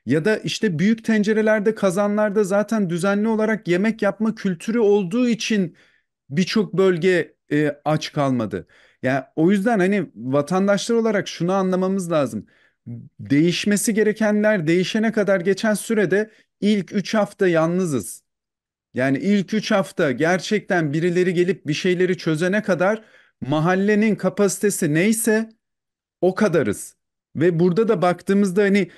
Ya 0.07 0.25
da 0.25 0.37
işte 0.39 0.79
büyük 0.79 1.05
tencerelerde 1.05 1.75
kazanlarda 1.75 2.45
zaten 2.45 2.91
düzenli 2.91 3.29
olarak 3.29 3.69
yemek 3.69 4.03
yapma 4.03 4.35
kültürü 4.35 4.79
olduğu 4.79 5.29
için 5.29 5.77
birçok 6.31 6.73
bölge 6.75 7.35
e, 7.53 7.81
aç 7.85 8.13
kalmadı. 8.13 8.67
Yani 9.03 9.25
o 9.37 9.51
yüzden 9.51 9.79
hani 9.79 10.11
vatandaşlar 10.15 10.97
olarak 10.97 11.29
şunu 11.29 11.53
anlamamız 11.53 12.13
lazım. 12.13 12.47
Değişmesi 13.21 13.95
gerekenler 13.95 14.67
değişene 14.67 15.13
kadar 15.13 15.41
geçen 15.41 15.75
sürede 15.75 16.31
ilk 16.61 16.93
3 16.93 17.15
hafta 17.15 17.49
yalnızız. 17.49 18.23
Yani 18.95 19.19
ilk 19.19 19.55
3 19.55 19.71
hafta 19.71 20.13
gerçekten 20.13 20.93
birileri 20.93 21.35
gelip 21.35 21.67
bir 21.67 21.75
şeyleri 21.75 22.19
çözene 22.19 22.63
kadar 22.63 23.05
mahallenin 23.41 24.15
kapasitesi 24.17 24.95
neyse 24.95 25.49
o 26.21 26.35
kadarız. 26.35 26.97
Ve 27.37 27.61
burada 27.61 27.89
da 27.89 28.03
baktığımızda 28.03 28.63
hani 28.63 28.91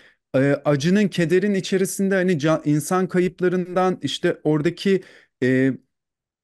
acının, 0.64 1.09
kederin 1.09 1.55
içerisinde 1.55 2.14
hani 2.14 2.39
can- 2.39 2.62
insan 2.64 3.09
kayıplarından 3.09 3.99
işte 4.03 4.41
oradaki 4.45 5.03
e, 5.43 5.72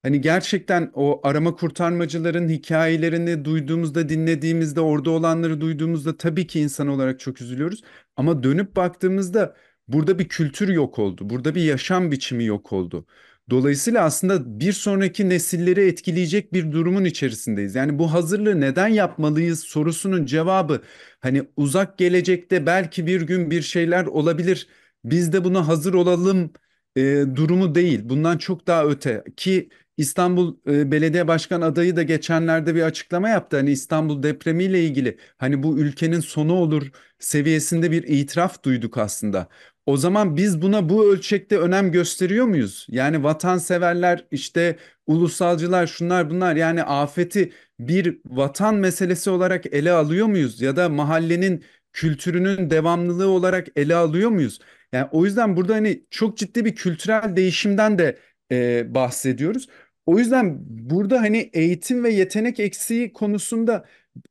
Hani 0.02 0.20
gerçekten 0.20 0.90
o 0.94 1.20
arama 1.28 1.56
kurtarmacıların 1.56 2.48
hikayelerini 2.48 3.44
duyduğumuzda, 3.44 4.08
dinlediğimizde, 4.08 4.80
orada 4.80 5.10
olanları 5.10 5.60
duyduğumuzda 5.60 6.16
tabii 6.16 6.46
ki 6.46 6.60
insan 6.60 6.88
olarak 6.88 7.20
çok 7.20 7.40
üzülüyoruz. 7.40 7.82
Ama 8.16 8.42
dönüp 8.42 8.76
baktığımızda 8.76 9.56
burada 9.88 10.18
bir 10.18 10.28
kültür 10.28 10.68
yok 10.68 10.98
oldu. 10.98 11.30
Burada 11.30 11.54
bir 11.54 11.62
yaşam 11.62 12.10
biçimi 12.12 12.44
yok 12.44 12.72
oldu. 12.72 13.06
Dolayısıyla 13.50 14.04
aslında 14.04 14.60
bir 14.60 14.72
sonraki 14.72 15.28
nesilleri 15.28 15.86
etkileyecek 15.88 16.52
bir 16.52 16.72
durumun 16.72 17.04
içerisindeyiz. 17.04 17.74
Yani 17.74 17.98
bu 17.98 18.12
hazırlığı 18.12 18.60
neden 18.60 18.88
yapmalıyız 18.88 19.60
sorusunun 19.60 20.26
cevabı 20.26 20.82
hani 21.20 21.42
uzak 21.56 21.98
gelecekte 21.98 22.66
belki 22.66 23.06
bir 23.06 23.22
gün 23.22 23.50
bir 23.50 23.62
şeyler 23.62 24.06
olabilir. 24.06 24.68
Biz 25.04 25.32
de 25.32 25.44
buna 25.44 25.68
hazır 25.68 25.94
olalım 25.94 26.52
e, 26.96 27.24
durumu 27.34 27.74
değil. 27.74 28.00
Bundan 28.04 28.38
çok 28.38 28.66
daha 28.66 28.84
öte 28.86 29.24
ki 29.36 29.68
İstanbul 29.96 30.56
e, 30.68 30.90
Belediye 30.92 31.28
Başkan 31.28 31.60
adayı 31.60 31.96
da 31.96 32.02
geçenlerde 32.02 32.74
bir 32.74 32.82
açıklama 32.82 33.28
yaptı. 33.28 33.56
Hani 33.56 33.70
İstanbul 33.70 34.22
depremiyle 34.22 34.84
ilgili 34.84 35.18
hani 35.38 35.62
bu 35.62 35.78
ülkenin 35.78 36.20
sonu 36.20 36.52
olur 36.52 36.90
seviyesinde 37.18 37.90
bir 37.90 38.02
itiraf 38.02 38.62
duyduk 38.64 38.98
aslında. 38.98 39.48
O 39.88 39.96
zaman 39.96 40.36
biz 40.36 40.62
buna 40.62 40.88
bu 40.88 41.12
ölçekte 41.12 41.58
önem 41.58 41.92
gösteriyor 41.92 42.46
muyuz? 42.46 42.86
Yani 42.90 43.22
vatanseverler 43.24 44.26
işte 44.30 44.76
ulusalcılar 45.06 45.86
şunlar 45.86 46.30
bunlar 46.30 46.56
yani 46.56 46.82
afeti 46.82 47.52
bir 47.80 48.18
vatan 48.26 48.74
meselesi 48.74 49.30
olarak 49.30 49.66
ele 49.66 49.92
alıyor 49.92 50.26
muyuz? 50.26 50.60
Ya 50.62 50.76
da 50.76 50.88
mahallenin 50.88 51.64
kültürünün 51.92 52.70
devamlılığı 52.70 53.28
olarak 53.28 53.66
ele 53.76 53.94
alıyor 53.94 54.30
muyuz? 54.30 54.58
Yani 54.92 55.08
o 55.12 55.24
yüzden 55.24 55.56
burada 55.56 55.74
hani 55.74 56.04
çok 56.10 56.36
ciddi 56.38 56.64
bir 56.64 56.74
kültürel 56.74 57.36
değişimden 57.36 57.98
de 57.98 58.18
e, 58.52 58.94
bahsediyoruz. 58.94 59.68
O 60.06 60.18
yüzden 60.18 60.56
burada 60.68 61.20
hani 61.20 61.50
eğitim 61.52 62.04
ve 62.04 62.10
yetenek 62.10 62.60
eksiği 62.60 63.12
konusunda 63.12 63.84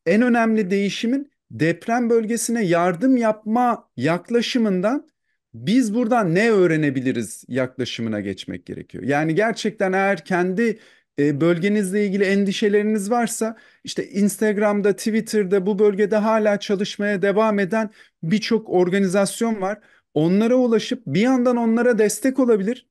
en 0.05 0.21
önemli 0.21 0.69
değişimin 0.71 1.31
deprem 1.51 2.09
bölgesine 2.09 2.65
yardım 2.65 3.17
yapma 3.17 3.89
yaklaşımından 3.97 5.07
biz 5.65 5.93
buradan 5.95 6.35
ne 6.35 6.51
öğrenebiliriz 6.51 7.43
yaklaşımına 7.47 8.19
geçmek 8.21 8.65
gerekiyor. 8.65 9.03
Yani 9.03 9.35
gerçekten 9.35 9.93
eğer 9.93 10.25
kendi 10.25 10.79
e, 11.19 11.41
bölgenizle 11.41 12.05
ilgili 12.05 12.23
endişeleriniz 12.23 13.11
varsa 13.11 13.57
işte 13.83 14.09
Instagram'da, 14.09 14.95
Twitter'da 14.95 15.65
bu 15.65 15.79
bölgede 15.79 16.15
hala 16.15 16.59
çalışmaya 16.59 17.21
devam 17.21 17.59
eden 17.59 17.89
birçok 18.23 18.69
organizasyon 18.69 19.61
var. 19.61 19.79
Onlara 20.13 20.55
ulaşıp 20.55 21.03
bir 21.07 21.21
yandan 21.21 21.57
onlara 21.57 21.97
destek 21.99 22.39
olabilir. 22.39 22.87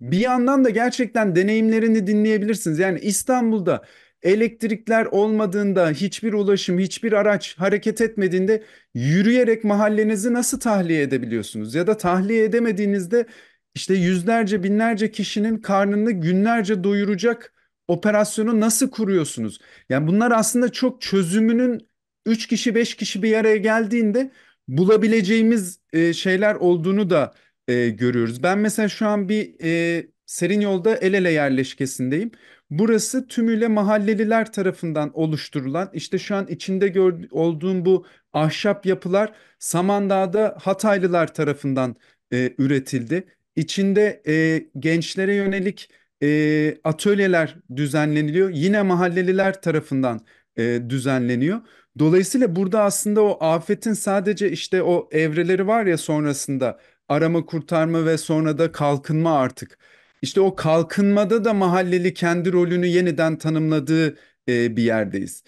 Bir 0.00 0.18
yandan 0.18 0.64
da 0.64 0.70
gerçekten 0.70 1.36
deneyimlerini 1.36 2.06
dinleyebilirsiniz. 2.06 2.78
Yani 2.78 3.00
İstanbul'da 3.00 3.82
elektrikler 4.22 5.04
olmadığında, 5.06 5.90
hiçbir 5.90 6.32
ulaşım, 6.32 6.78
hiçbir 6.78 7.12
araç 7.12 7.58
hareket 7.58 8.00
etmediğinde 8.00 8.62
yürüyerek 8.94 9.64
mahallenizi 9.64 10.32
nasıl 10.32 10.60
tahliye 10.60 11.02
edebiliyorsunuz? 11.02 11.74
Ya 11.74 11.86
da 11.86 11.96
tahliye 11.96 12.44
edemediğinizde 12.44 13.26
işte 13.74 13.94
yüzlerce, 13.94 14.62
binlerce 14.62 15.10
kişinin 15.10 15.58
karnını 15.58 16.12
günlerce 16.12 16.84
doyuracak 16.84 17.54
operasyonu 17.88 18.60
nasıl 18.60 18.90
kuruyorsunuz? 18.90 19.58
Yani 19.88 20.06
bunlar 20.06 20.30
aslında 20.30 20.72
çok 20.72 21.00
çözümünün 21.02 21.88
3 22.26 22.46
kişi, 22.46 22.74
5 22.74 22.94
kişi 22.94 23.22
bir 23.22 23.34
araya 23.36 23.56
geldiğinde 23.56 24.30
bulabileceğimiz 24.68 25.80
e, 25.92 26.12
şeyler 26.12 26.54
olduğunu 26.54 27.10
da 27.10 27.34
e, 27.68 27.88
görüyoruz. 27.88 28.42
Ben 28.42 28.58
mesela 28.58 28.88
şu 28.88 29.06
an 29.06 29.28
bir 29.28 29.54
e, 29.64 30.06
Serin 30.26 30.60
Yolda 30.60 30.96
El 30.96 31.14
Ele 31.14 31.30
yerleşkesindeyim. 31.30 32.30
Burası 32.70 33.26
tümüyle 33.28 33.68
mahalleliler 33.68 34.52
tarafından 34.52 35.10
oluşturulan, 35.18 35.90
işte 35.92 36.18
şu 36.18 36.36
an 36.36 36.46
içinde 36.46 36.88
gör, 36.88 37.14
olduğum 37.30 37.84
bu 37.84 38.06
ahşap 38.32 38.86
yapılar 38.86 39.32
Samandağ'da 39.58 40.56
Hataylılar 40.60 41.34
tarafından 41.34 41.96
e, 42.32 42.54
üretildi. 42.58 43.24
İçinde 43.56 44.22
e, 44.26 44.66
gençlere 44.78 45.34
yönelik 45.34 45.90
e, 46.22 46.78
atölyeler 46.84 47.56
düzenleniliyor. 47.76 48.50
Yine 48.50 48.82
mahalleliler 48.82 49.62
tarafından 49.62 50.20
e, 50.56 50.80
düzenleniyor. 50.88 51.60
Dolayısıyla 51.98 52.56
burada 52.56 52.82
aslında 52.82 53.22
o 53.22 53.44
afetin 53.44 53.92
sadece 53.92 54.50
işte 54.50 54.82
o 54.82 55.08
evreleri 55.12 55.66
var 55.66 55.86
ya 55.86 55.98
sonrasında 55.98 56.80
arama 57.08 57.46
kurtarma 57.46 58.06
ve 58.06 58.18
sonra 58.18 58.58
da 58.58 58.72
kalkınma 58.72 59.38
artık. 59.38 59.78
İşte 60.22 60.40
o 60.40 60.56
kalkınmada 60.56 61.44
da 61.44 61.54
mahalleli 61.54 62.14
kendi 62.14 62.52
rolünü 62.52 62.86
yeniden 62.86 63.38
tanımladığı 63.38 64.16
e, 64.48 64.76
bir 64.76 64.82
yerdeyiz. 64.82 65.44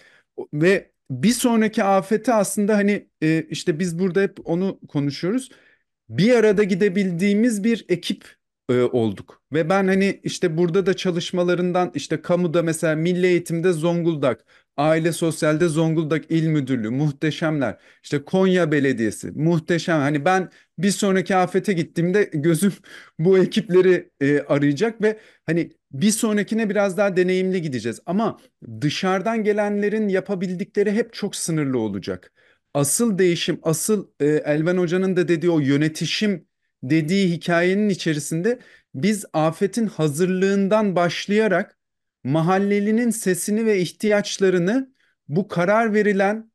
Ve 0.53 0.91
bir 1.11 1.31
sonraki 1.31 1.83
afete 1.83 2.33
aslında 2.33 2.75
hani 2.77 3.09
e, 3.23 3.45
işte 3.49 3.79
biz 3.79 3.99
burada 3.99 4.21
hep 4.21 4.37
onu 4.45 4.79
konuşuyoruz 4.87 5.49
bir 6.09 6.35
arada 6.35 6.63
gidebildiğimiz 6.63 7.63
bir 7.63 7.85
ekip 7.89 8.35
e, 8.69 8.81
olduk. 8.81 9.41
Ve 9.53 9.69
ben 9.69 9.87
hani 9.87 10.19
işte 10.23 10.57
burada 10.57 10.85
da 10.85 10.93
çalışmalarından 10.93 11.91
işte 11.95 12.21
kamuda 12.21 12.63
mesela 12.63 12.95
Milli 12.95 13.27
Eğitim'de 13.27 13.73
Zonguldak, 13.73 14.45
Aile 14.77 15.11
Sosyal'de 15.11 15.67
Zonguldak 15.67 16.31
İl 16.31 16.47
Müdürlüğü 16.47 16.89
muhteşemler. 16.89 17.77
İşte 18.03 18.23
Konya 18.25 18.71
Belediyesi 18.71 19.31
muhteşem. 19.31 19.99
Hani 19.99 20.25
ben 20.25 20.49
bir 20.77 20.91
sonraki 20.91 21.35
afete 21.35 21.73
gittiğimde 21.73 22.23
gözüm 22.33 22.73
bu 23.19 23.37
ekipleri 23.37 24.09
e, 24.21 24.39
arayacak 24.39 25.01
ve 25.01 25.19
hani 25.45 25.71
bir 25.91 26.11
sonrakine 26.11 26.69
biraz 26.69 26.97
daha 26.97 27.17
deneyimli 27.17 27.61
gideceğiz. 27.61 27.99
Ama 28.05 28.39
dışarıdan 28.81 29.43
gelenlerin 29.43 30.09
yapabildikleri 30.09 30.91
hep 30.91 31.13
çok 31.13 31.35
sınırlı 31.35 31.79
olacak. 31.79 32.33
Asıl 32.73 33.17
değişim, 33.17 33.59
asıl 33.63 34.07
e, 34.19 34.25
Elven 34.25 34.77
Hoca'nın 34.77 35.15
da 35.15 35.27
dediği 35.27 35.49
o 35.49 35.59
yönetişim 35.59 36.47
dediği 36.83 37.31
hikayenin 37.31 37.89
içerisinde 37.89 38.59
biz 38.95 39.25
afetin 39.33 39.87
hazırlığından 39.87 40.95
başlayarak 40.95 41.77
mahallelinin 42.23 43.09
sesini 43.09 43.65
ve 43.65 43.79
ihtiyaçlarını 43.79 44.93
bu 45.27 45.47
karar 45.47 45.93
verilen 45.93 46.51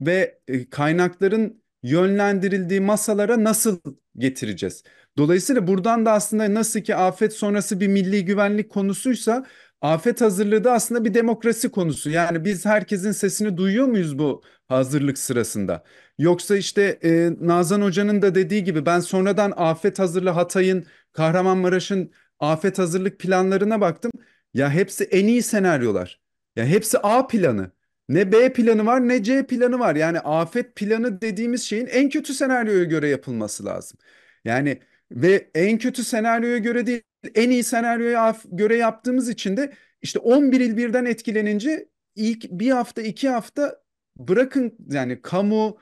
ve 0.00 0.40
e, 0.48 0.70
kaynakların 0.70 1.62
yönlendirildiği 1.82 2.80
masalara 2.80 3.44
nasıl 3.44 3.80
getireceğiz? 4.18 4.82
Dolayısıyla 5.18 5.66
buradan 5.66 6.06
da 6.06 6.12
aslında 6.12 6.54
nasıl 6.54 6.80
ki 6.80 6.96
afet 6.96 7.32
sonrası 7.32 7.80
bir 7.80 7.88
milli 7.88 8.24
güvenlik 8.24 8.70
konusuysa 8.70 9.46
afet 9.80 10.20
hazırlığı 10.20 10.64
da 10.64 10.72
aslında 10.72 11.04
bir 11.04 11.14
demokrasi 11.14 11.70
konusu. 11.70 12.10
Yani 12.10 12.44
biz 12.44 12.66
herkesin 12.66 13.12
sesini 13.12 13.56
duyuyor 13.56 13.86
muyuz 13.86 14.18
bu 14.18 14.42
hazırlık 14.68 15.18
sırasında? 15.18 15.84
Yoksa 16.18 16.56
işte 16.56 16.98
e, 17.04 17.30
Nazan 17.40 17.82
Hoca'nın 17.82 18.22
da 18.22 18.34
dediği 18.34 18.64
gibi 18.64 18.86
ben 18.86 19.00
sonradan 19.00 19.52
afet 19.56 19.98
hazırlığı 19.98 20.30
Hatay'ın, 20.30 20.86
Kahramanmaraş'ın 21.12 22.12
afet 22.40 22.78
hazırlık 22.78 23.18
planlarına 23.18 23.80
baktım. 23.80 24.12
Ya 24.54 24.70
hepsi 24.70 25.04
en 25.04 25.26
iyi 25.26 25.42
senaryolar. 25.42 26.20
Ya 26.56 26.64
hepsi 26.66 26.98
A 26.98 27.26
planı. 27.26 27.70
Ne 28.08 28.32
B 28.32 28.52
planı 28.52 28.86
var 28.86 29.08
ne 29.08 29.22
C 29.22 29.46
planı 29.46 29.78
var. 29.78 29.96
Yani 29.96 30.20
afet 30.20 30.76
planı 30.76 31.20
dediğimiz 31.20 31.62
şeyin 31.62 31.86
en 31.86 32.08
kötü 32.08 32.34
senaryoya 32.34 32.84
göre 32.84 33.08
yapılması 33.08 33.64
lazım. 33.64 33.98
Yani 34.44 34.80
ve 35.10 35.50
en 35.54 35.78
kötü 35.78 36.04
senaryoya 36.04 36.58
göre 36.58 36.86
değil 36.86 37.02
en 37.34 37.50
iyi 37.50 37.64
senaryoya 37.64 38.36
göre 38.52 38.76
yaptığımız 38.76 39.28
için 39.28 39.56
de 39.56 39.72
işte 40.02 40.18
11 40.18 40.60
il 40.60 40.76
birden 40.76 41.04
etkilenince 41.04 41.88
ilk 42.16 42.50
bir 42.50 42.70
hafta 42.70 43.02
iki 43.02 43.28
hafta 43.28 43.82
bırakın 44.16 44.76
yani 44.90 45.22
kamu 45.22 45.78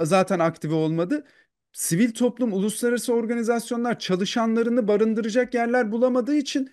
zaten 0.00 0.38
aktive 0.38 0.74
olmadı. 0.74 1.24
Sivil 1.72 2.12
toplum, 2.14 2.52
uluslararası 2.52 3.14
organizasyonlar 3.14 3.98
çalışanlarını 3.98 4.88
barındıracak 4.88 5.54
yerler 5.54 5.92
bulamadığı 5.92 6.36
için 6.36 6.70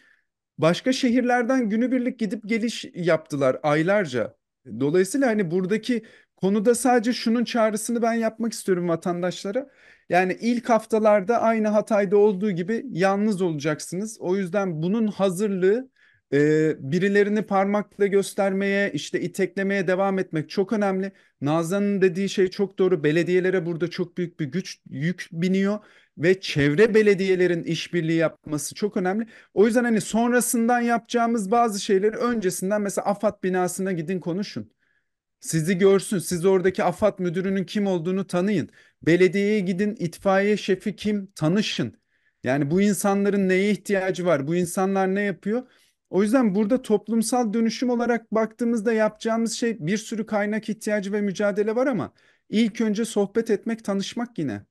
başka 0.62 0.94
şehirlerden 0.94 1.70
günübirlik 1.70 2.20
gidip 2.20 2.50
geliş 2.50 2.86
yaptılar 2.96 3.60
aylarca. 3.64 4.36
Dolayısıyla 4.80 5.28
hani 5.28 5.52
buradaki 5.52 6.04
konuda 6.36 6.76
sadece 6.76 7.14
şunun 7.14 7.44
çağrısını 7.44 8.02
ben 8.02 8.14
yapmak 8.14 8.54
istiyorum 8.54 8.90
vatandaşlara. 8.90 9.70
Yani 10.10 10.38
ilk 10.42 10.70
haftalarda 10.70 11.42
aynı 11.42 11.68
Hatay'da 11.68 12.18
olduğu 12.18 12.52
gibi 12.52 12.86
yalnız 12.92 13.42
olacaksınız. 13.42 14.18
O 14.22 14.36
yüzden 14.36 14.82
bunun 14.82 15.08
hazırlığı 15.08 15.90
e, 16.34 16.92
birilerini 16.92 17.42
parmakla 17.42 18.08
göstermeye, 18.08 18.92
işte 18.92 19.22
iteklemeye 19.22 19.88
devam 19.88 20.20
etmek 20.20 20.50
çok 20.50 20.74
önemli. 20.74 21.12
Nazan'ın 21.42 22.02
dediği 22.02 22.30
şey 22.30 22.48
çok 22.50 22.80
doğru. 22.80 23.04
Belediyelere 23.04 23.66
burada 23.66 23.90
çok 23.90 24.18
büyük 24.18 24.40
bir 24.40 24.46
güç 24.46 24.80
yük 24.90 25.28
biniyor 25.32 25.80
ve 26.22 26.42
çevre 26.42 26.94
belediyelerin 26.94 27.64
işbirliği 27.64 28.18
yapması 28.18 28.76
çok 28.76 28.98
önemli. 28.98 29.28
O 29.54 29.66
yüzden 29.66 29.84
hani 29.84 30.02
sonrasından 30.02 30.82
yapacağımız 30.82 31.52
bazı 31.52 31.80
şeyleri 31.80 32.16
öncesinden 32.18 32.82
mesela 32.82 33.06
AFAD 33.06 33.44
binasına 33.44 33.92
gidin 33.92 34.20
konuşun. 34.20 34.72
Sizi 35.40 35.78
görsün, 35.78 36.20
siz 36.20 36.46
oradaki 36.46 36.84
AFAD 36.84 37.20
müdürünün 37.20 37.64
kim 37.66 37.88
olduğunu 37.88 38.28
tanıyın. 38.28 38.70
Belediyeye 39.04 39.60
gidin, 39.60 39.96
itfaiye 40.00 40.58
şefi 40.58 40.96
kim 40.96 41.32
tanışın. 41.36 42.02
Yani 42.44 42.72
bu 42.72 42.82
insanların 42.82 43.50
neye 43.50 43.72
ihtiyacı 43.72 44.26
var? 44.26 44.48
Bu 44.48 44.56
insanlar 44.56 45.16
ne 45.16 45.22
yapıyor? 45.22 45.64
O 46.10 46.24
yüzden 46.24 46.56
burada 46.56 46.82
toplumsal 46.82 47.54
dönüşüm 47.54 47.90
olarak 47.90 48.32
baktığımızda 48.32 48.94
yapacağımız 48.94 49.54
şey 49.54 49.78
bir 49.80 49.98
sürü 49.98 50.26
kaynak 50.26 50.70
ihtiyacı 50.70 51.14
ve 51.14 51.22
mücadele 51.22 51.76
var 51.76 51.88
ama 51.88 52.14
ilk 52.50 52.82
önce 52.82 53.06
sohbet 53.06 53.50
etmek, 53.50 53.84
tanışmak 53.86 54.38
yine. 54.40 54.66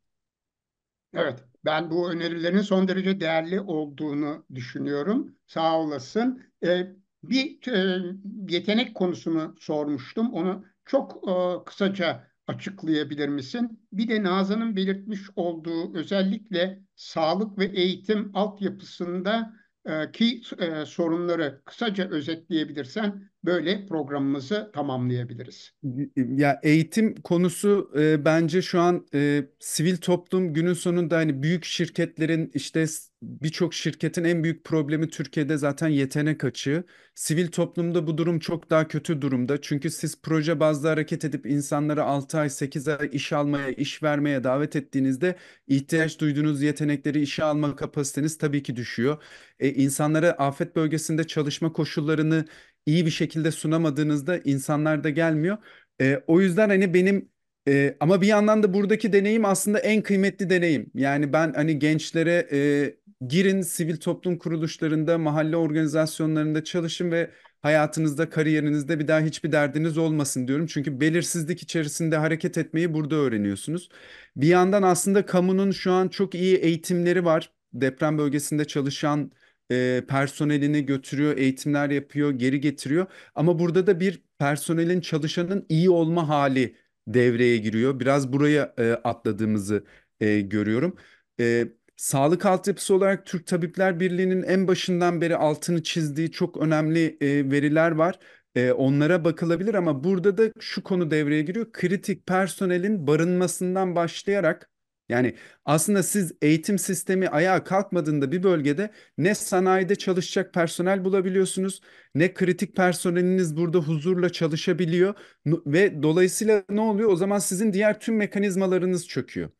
Evet, 1.14 1.44
ben 1.64 1.90
bu 1.90 2.10
önerilerin 2.10 2.60
son 2.60 2.88
derece 2.88 3.20
değerli 3.20 3.60
olduğunu 3.60 4.46
düşünüyorum. 4.54 5.36
Sağ 5.46 5.78
olasın. 5.80 6.42
Ee, 6.64 6.86
bir 7.22 7.68
e, 7.68 8.02
yetenek 8.48 8.94
konusunu 8.94 9.54
sormuştum. 9.60 10.32
Onu 10.32 10.64
çok 10.84 11.28
e, 11.28 11.64
kısaca 11.64 12.30
açıklayabilir 12.46 13.28
misin? 13.28 13.86
Bir 13.92 14.08
de 14.08 14.22
Nazan'ın 14.22 14.76
belirtmiş 14.76 15.20
olduğu 15.36 15.94
özellikle 15.94 16.80
sağlık 16.96 17.58
ve 17.58 17.64
eğitim 17.64 18.30
altyapısında 18.36 19.52
e, 19.84 20.12
ki 20.12 20.42
e, 20.58 20.86
sorunları 20.86 21.62
kısaca 21.64 22.08
özetleyebilirsen 22.10 23.29
böyle 23.44 23.86
programımızı 23.86 24.70
tamamlayabiliriz. 24.74 25.72
Ya 26.16 26.60
eğitim 26.62 27.14
konusu 27.14 27.90
e, 27.98 28.24
bence 28.24 28.62
şu 28.62 28.80
an 28.80 29.06
e, 29.14 29.44
sivil 29.58 29.96
toplum 29.96 30.54
günün 30.54 30.72
sonunda 30.72 31.16
hani 31.16 31.42
büyük 31.42 31.64
şirketlerin 31.64 32.50
işte 32.54 32.86
birçok 33.22 33.74
şirketin 33.74 34.24
en 34.24 34.44
büyük 34.44 34.64
problemi 34.64 35.08
Türkiye'de 35.08 35.56
zaten 35.56 35.88
yetenek 35.88 36.44
açığı. 36.44 36.84
Sivil 37.14 37.48
toplumda 37.48 38.06
bu 38.06 38.18
durum 38.18 38.38
çok 38.38 38.70
daha 38.70 38.88
kötü 38.88 39.22
durumda. 39.22 39.60
Çünkü 39.60 39.90
siz 39.90 40.22
proje 40.22 40.60
bazlı 40.60 40.88
hareket 40.88 41.24
edip 41.24 41.46
insanları 41.46 42.04
6 42.04 42.38
ay 42.38 42.50
8 42.50 42.88
ay 42.88 43.08
iş 43.12 43.32
almaya, 43.32 43.70
iş 43.70 44.02
vermeye 44.02 44.44
davet 44.44 44.76
ettiğinizde 44.76 45.36
ihtiyaç 45.66 46.20
duyduğunuz 46.20 46.62
yetenekleri 46.62 47.20
işe 47.22 47.44
alma 47.44 47.76
kapasiteniz 47.76 48.38
tabii 48.38 48.62
ki 48.62 48.76
düşüyor. 48.76 49.22
E, 49.60 49.68
insanlara 49.72 50.30
afet 50.30 50.76
bölgesinde 50.76 51.26
çalışma 51.26 51.72
koşullarını 51.72 52.44
iyi 52.86 53.06
bir 53.06 53.10
şekilde 53.10 53.50
sunamadığınızda 53.50 54.38
insanlar 54.38 55.04
da 55.04 55.10
gelmiyor. 55.10 55.58
E, 56.00 56.22
o 56.26 56.40
yüzden 56.40 56.68
hani 56.68 56.94
benim 56.94 57.28
e, 57.68 57.96
ama 58.00 58.20
bir 58.20 58.26
yandan 58.26 58.62
da 58.62 58.74
buradaki 58.74 59.12
deneyim 59.12 59.44
aslında 59.44 59.78
en 59.78 60.02
kıymetli 60.02 60.50
deneyim. 60.50 60.90
Yani 60.94 61.32
ben 61.32 61.52
hani 61.52 61.78
gençlere 61.78 62.48
e, 62.52 62.96
girin 63.28 63.62
sivil 63.62 63.96
toplum 63.96 64.38
kuruluşlarında, 64.38 65.18
mahalle 65.18 65.56
organizasyonlarında 65.56 66.64
çalışın 66.64 67.10
ve 67.10 67.30
hayatınızda, 67.62 68.30
kariyerinizde 68.30 68.98
bir 68.98 69.08
daha 69.08 69.20
hiçbir 69.20 69.52
derdiniz 69.52 69.98
olmasın 69.98 70.48
diyorum. 70.48 70.66
Çünkü 70.66 71.00
belirsizlik 71.00 71.62
içerisinde 71.62 72.16
hareket 72.16 72.58
etmeyi 72.58 72.94
burada 72.94 73.14
öğreniyorsunuz. 73.16 73.88
Bir 74.36 74.48
yandan 74.48 74.82
aslında 74.82 75.26
kamunun 75.26 75.70
şu 75.70 75.92
an 75.92 76.08
çok 76.08 76.34
iyi 76.34 76.56
eğitimleri 76.56 77.24
var. 77.24 77.52
Deprem 77.72 78.18
bölgesinde 78.18 78.64
çalışan 78.64 79.32
e, 79.70 80.04
personelini 80.08 80.86
götürüyor, 80.86 81.36
eğitimler 81.36 81.90
yapıyor, 81.90 82.30
geri 82.30 82.60
getiriyor. 82.60 83.06
Ama 83.34 83.58
burada 83.58 83.86
da 83.86 84.00
bir 84.00 84.22
personelin, 84.38 85.00
çalışanın 85.00 85.66
iyi 85.68 85.90
olma 85.90 86.28
hali 86.28 86.76
devreye 87.08 87.56
giriyor. 87.56 88.00
Biraz 88.00 88.32
buraya 88.32 88.74
e, 88.78 88.92
atladığımızı 88.92 89.84
e, 90.20 90.40
görüyorum. 90.40 90.96
E, 91.40 91.68
sağlık 91.96 92.46
altyapısı 92.46 92.94
olarak 92.94 93.26
Türk 93.26 93.46
Tabipler 93.46 94.00
Birliği'nin 94.00 94.42
en 94.42 94.68
başından 94.68 95.20
beri 95.20 95.36
altını 95.36 95.82
çizdiği 95.82 96.30
çok 96.32 96.56
önemli 96.56 97.16
e, 97.20 97.50
veriler 97.50 97.90
var. 97.90 98.18
E, 98.54 98.72
onlara 98.72 99.24
bakılabilir 99.24 99.74
ama 99.74 100.04
burada 100.04 100.38
da 100.38 100.52
şu 100.60 100.82
konu 100.82 101.10
devreye 101.10 101.42
giriyor. 101.42 101.72
Kritik 101.72 102.26
personelin 102.26 103.06
barınmasından 103.06 103.96
başlayarak 103.96 104.69
yani 105.10 105.34
aslında 105.64 106.02
siz 106.02 106.32
eğitim 106.42 106.78
sistemi 106.78 107.28
ayağa 107.28 107.64
kalkmadığında 107.64 108.32
bir 108.32 108.42
bölgede 108.42 108.90
ne 109.18 109.34
sanayide 109.34 109.96
çalışacak 109.96 110.54
personel 110.54 111.04
bulabiliyorsunuz 111.04 111.80
ne 112.14 112.34
kritik 112.34 112.76
personeliniz 112.76 113.56
burada 113.56 113.78
huzurla 113.78 114.30
çalışabiliyor 114.32 115.14
ve 115.46 116.02
dolayısıyla 116.02 116.64
ne 116.70 116.80
oluyor? 116.80 117.10
O 117.12 117.16
zaman 117.16 117.38
sizin 117.38 117.72
diğer 117.72 118.00
tüm 118.00 118.16
mekanizmalarınız 118.16 119.08
çöküyor. 119.08 119.50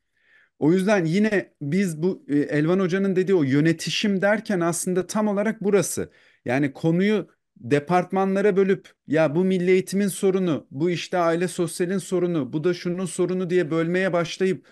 O 0.58 0.72
yüzden 0.72 1.04
yine 1.04 1.54
biz 1.62 2.02
bu 2.02 2.24
e, 2.28 2.38
Elvan 2.38 2.80
Hoca'nın 2.80 3.16
dediği 3.16 3.34
o 3.34 3.42
yönetişim 3.42 4.22
derken 4.22 4.60
aslında 4.60 5.06
tam 5.06 5.28
olarak 5.28 5.60
burası. 5.60 6.10
Yani 6.44 6.72
konuyu 6.72 7.28
departmanlara 7.56 8.56
bölüp 8.56 8.92
ya 9.06 9.34
bu 9.34 9.44
milli 9.44 9.70
eğitimin 9.70 10.08
sorunu, 10.08 10.66
bu 10.70 10.90
işte 10.90 11.18
aile 11.18 11.48
sosyalin 11.48 11.98
sorunu, 11.98 12.52
bu 12.52 12.64
da 12.64 12.74
şunun 12.74 13.06
sorunu 13.06 13.50
diye 13.50 13.70
bölmeye 13.70 14.12
başlayıp 14.12 14.66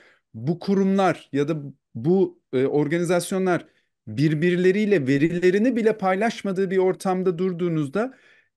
bu 0.47 0.59
kurumlar 0.59 1.29
ya 1.33 1.49
da 1.49 1.57
bu 1.95 2.41
e, 2.53 2.67
organizasyonlar 2.67 3.67
birbirleriyle 4.07 5.07
verilerini 5.07 5.77
bile 5.77 5.99
paylaşmadığı 5.99 6.71
bir 6.71 6.79
ortamda 6.79 7.39
durduğunuzda 7.39 8.15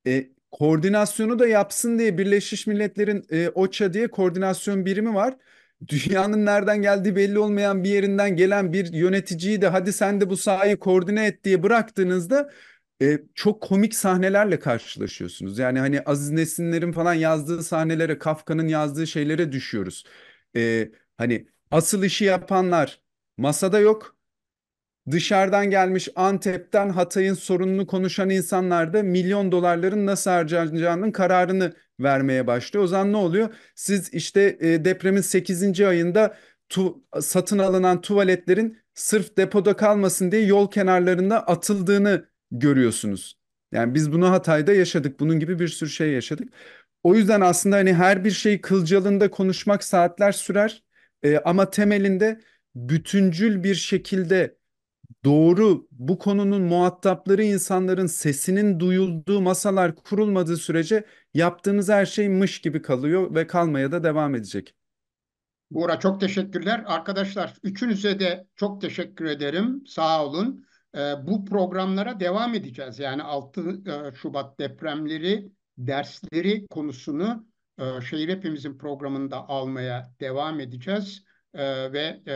e, 0.07 0.29
koordinasyonu 0.51 1.39
da 1.39 1.47
yapsın 1.47 1.99
diye 1.99 2.17
Birleşmiş 2.17 2.67
Milletler'in 2.67 3.23
e, 3.31 3.49
OÇA 3.49 3.93
diye 3.93 4.07
koordinasyon 4.07 4.85
birimi 4.85 5.13
var. 5.13 5.37
Dünyanın 5.87 6.45
nereden 6.45 6.81
geldiği 6.81 7.15
belli 7.15 7.39
olmayan 7.39 7.83
bir 7.83 7.89
yerinden 7.89 8.35
gelen 8.35 8.73
bir 8.73 8.93
yöneticiyi 8.93 9.61
de 9.61 9.67
hadi 9.67 9.93
sen 9.93 10.21
de 10.21 10.29
bu 10.29 10.37
sahayı 10.37 10.77
koordine 10.79 11.25
et 11.25 11.43
diye 11.43 11.63
bıraktığınızda 11.63 12.51
e, 13.01 13.19
çok 13.35 13.61
komik 13.61 13.95
sahnelerle 13.95 14.59
karşılaşıyorsunuz. 14.59 15.59
Yani 15.59 15.79
hani 15.79 16.01
Aziz 16.01 16.29
Nesinler'in 16.31 16.91
falan 16.91 17.13
yazdığı 17.13 17.63
sahnelere, 17.63 18.17
Kafka'nın 18.17 18.67
yazdığı 18.67 19.07
şeylere 19.07 19.51
düşüyoruz. 19.51 20.03
E, 20.55 20.91
hani 21.17 21.47
Asıl 21.71 22.03
işi 22.03 22.25
yapanlar 22.25 23.01
masada 23.37 23.79
yok. 23.79 24.15
Dışarıdan 25.11 25.69
gelmiş 25.69 26.09
Antep'ten 26.15 26.89
Hatay'ın 26.89 27.33
sorununu 27.33 27.87
konuşan 27.87 28.29
insanlar 28.29 28.93
da 28.93 29.03
milyon 29.03 29.51
dolarların 29.51 30.05
nasıl 30.05 30.31
harcanacağının 30.31 31.11
kararını 31.11 31.73
vermeye 31.99 32.47
başlıyor. 32.47 32.83
O 32.85 32.87
zaman 32.87 33.13
ne 33.13 33.17
oluyor? 33.17 33.55
Siz 33.75 34.13
işte 34.13 34.57
e, 34.61 34.85
depremin 34.85 35.21
8. 35.21 35.87
ayında 35.87 36.37
tu, 36.69 37.03
satın 37.21 37.59
alınan 37.59 38.01
tuvaletlerin 38.01 38.77
sırf 38.93 39.37
depoda 39.37 39.75
kalmasın 39.75 40.31
diye 40.31 40.45
yol 40.45 40.71
kenarlarında 40.71 41.47
atıldığını 41.47 42.25
görüyorsunuz. 42.51 43.37
Yani 43.71 43.93
biz 43.95 44.11
bunu 44.11 44.31
Hatay'da 44.31 44.73
yaşadık. 44.73 45.19
Bunun 45.19 45.39
gibi 45.39 45.59
bir 45.59 45.67
sürü 45.67 45.89
şey 45.89 46.11
yaşadık. 46.11 46.53
O 47.03 47.15
yüzden 47.15 47.41
aslında 47.41 47.75
hani 47.75 47.93
her 47.93 48.23
bir 48.25 48.31
şeyi 48.31 48.61
kılcalında 48.61 49.31
konuşmak 49.31 49.83
saatler 49.83 50.31
sürer. 50.31 50.83
E, 51.23 51.37
ama 51.37 51.69
temelinde 51.69 52.41
bütüncül 52.75 53.63
bir 53.63 53.75
şekilde 53.75 54.57
doğru 55.25 55.87
bu 55.91 56.19
konunun 56.19 56.61
muhatapları 56.61 57.43
insanların 57.43 58.05
sesinin 58.05 58.79
duyulduğu 58.79 59.41
masalar 59.41 59.95
kurulmadığı 59.95 60.57
sürece 60.57 61.05
yaptığınız 61.33 61.89
her 61.89 62.05
şey 62.05 62.29
mış 62.29 62.61
gibi 62.61 62.81
kalıyor 62.81 63.35
ve 63.35 63.47
kalmaya 63.47 63.91
da 63.91 64.03
devam 64.03 64.35
edecek. 64.35 64.75
Buğra 65.71 65.99
çok 65.99 66.19
teşekkürler. 66.19 66.83
Arkadaşlar 66.85 67.53
üçünüze 67.63 68.19
de 68.19 68.47
çok 68.55 68.81
teşekkür 68.81 69.25
ederim. 69.25 69.83
Sağ 69.87 70.25
olun. 70.25 70.65
Ee, 70.95 70.99
bu 71.27 71.45
programlara 71.45 72.19
devam 72.19 72.53
edeceğiz. 72.53 72.99
Yani 72.99 73.23
6 73.23 73.61
e, 73.61 74.15
Şubat 74.15 74.59
depremleri 74.59 75.51
dersleri 75.77 76.67
konusunu 76.67 77.45
e, 77.79 78.01
Şehir 78.01 78.29
Hepimizin 78.29 78.77
programında 78.77 79.49
almaya 79.49 80.13
devam 80.19 80.59
edeceğiz 80.59 81.23
e, 81.53 81.93
ve 81.93 82.21
e, 82.27 82.35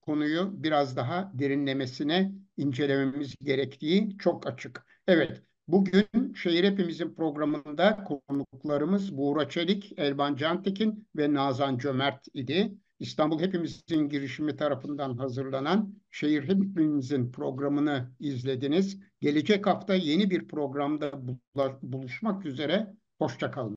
konuyu 0.00 0.50
biraz 0.62 0.96
daha 0.96 1.30
derinlemesine 1.34 2.32
incelememiz 2.56 3.34
gerektiği 3.42 4.18
çok 4.18 4.46
açık. 4.46 4.86
Evet, 5.06 5.42
bugün 5.68 6.34
Şehir 6.34 6.64
Hepimizin 6.64 7.14
programında 7.14 8.04
konuklarımız 8.28 9.16
Buğra 9.16 9.48
Çelik, 9.48 9.98
Elvan 9.98 10.36
Cantekin 10.36 11.08
ve 11.16 11.34
Nazan 11.34 11.78
Cömert 11.78 12.26
idi. 12.34 12.74
İstanbul 13.00 13.40
Hepimizin 13.40 14.08
girişimi 14.08 14.56
tarafından 14.56 15.16
hazırlanan 15.16 15.94
Şehir 16.10 16.42
Hepimizin 16.42 17.32
programını 17.32 18.10
izlediniz. 18.20 19.00
Gelecek 19.20 19.66
hafta 19.66 19.94
yeni 19.94 20.30
bir 20.30 20.48
programda 20.48 21.12
buluşmak 21.82 22.46
üzere. 22.46 22.94
Hoşçakalın. 23.18 23.66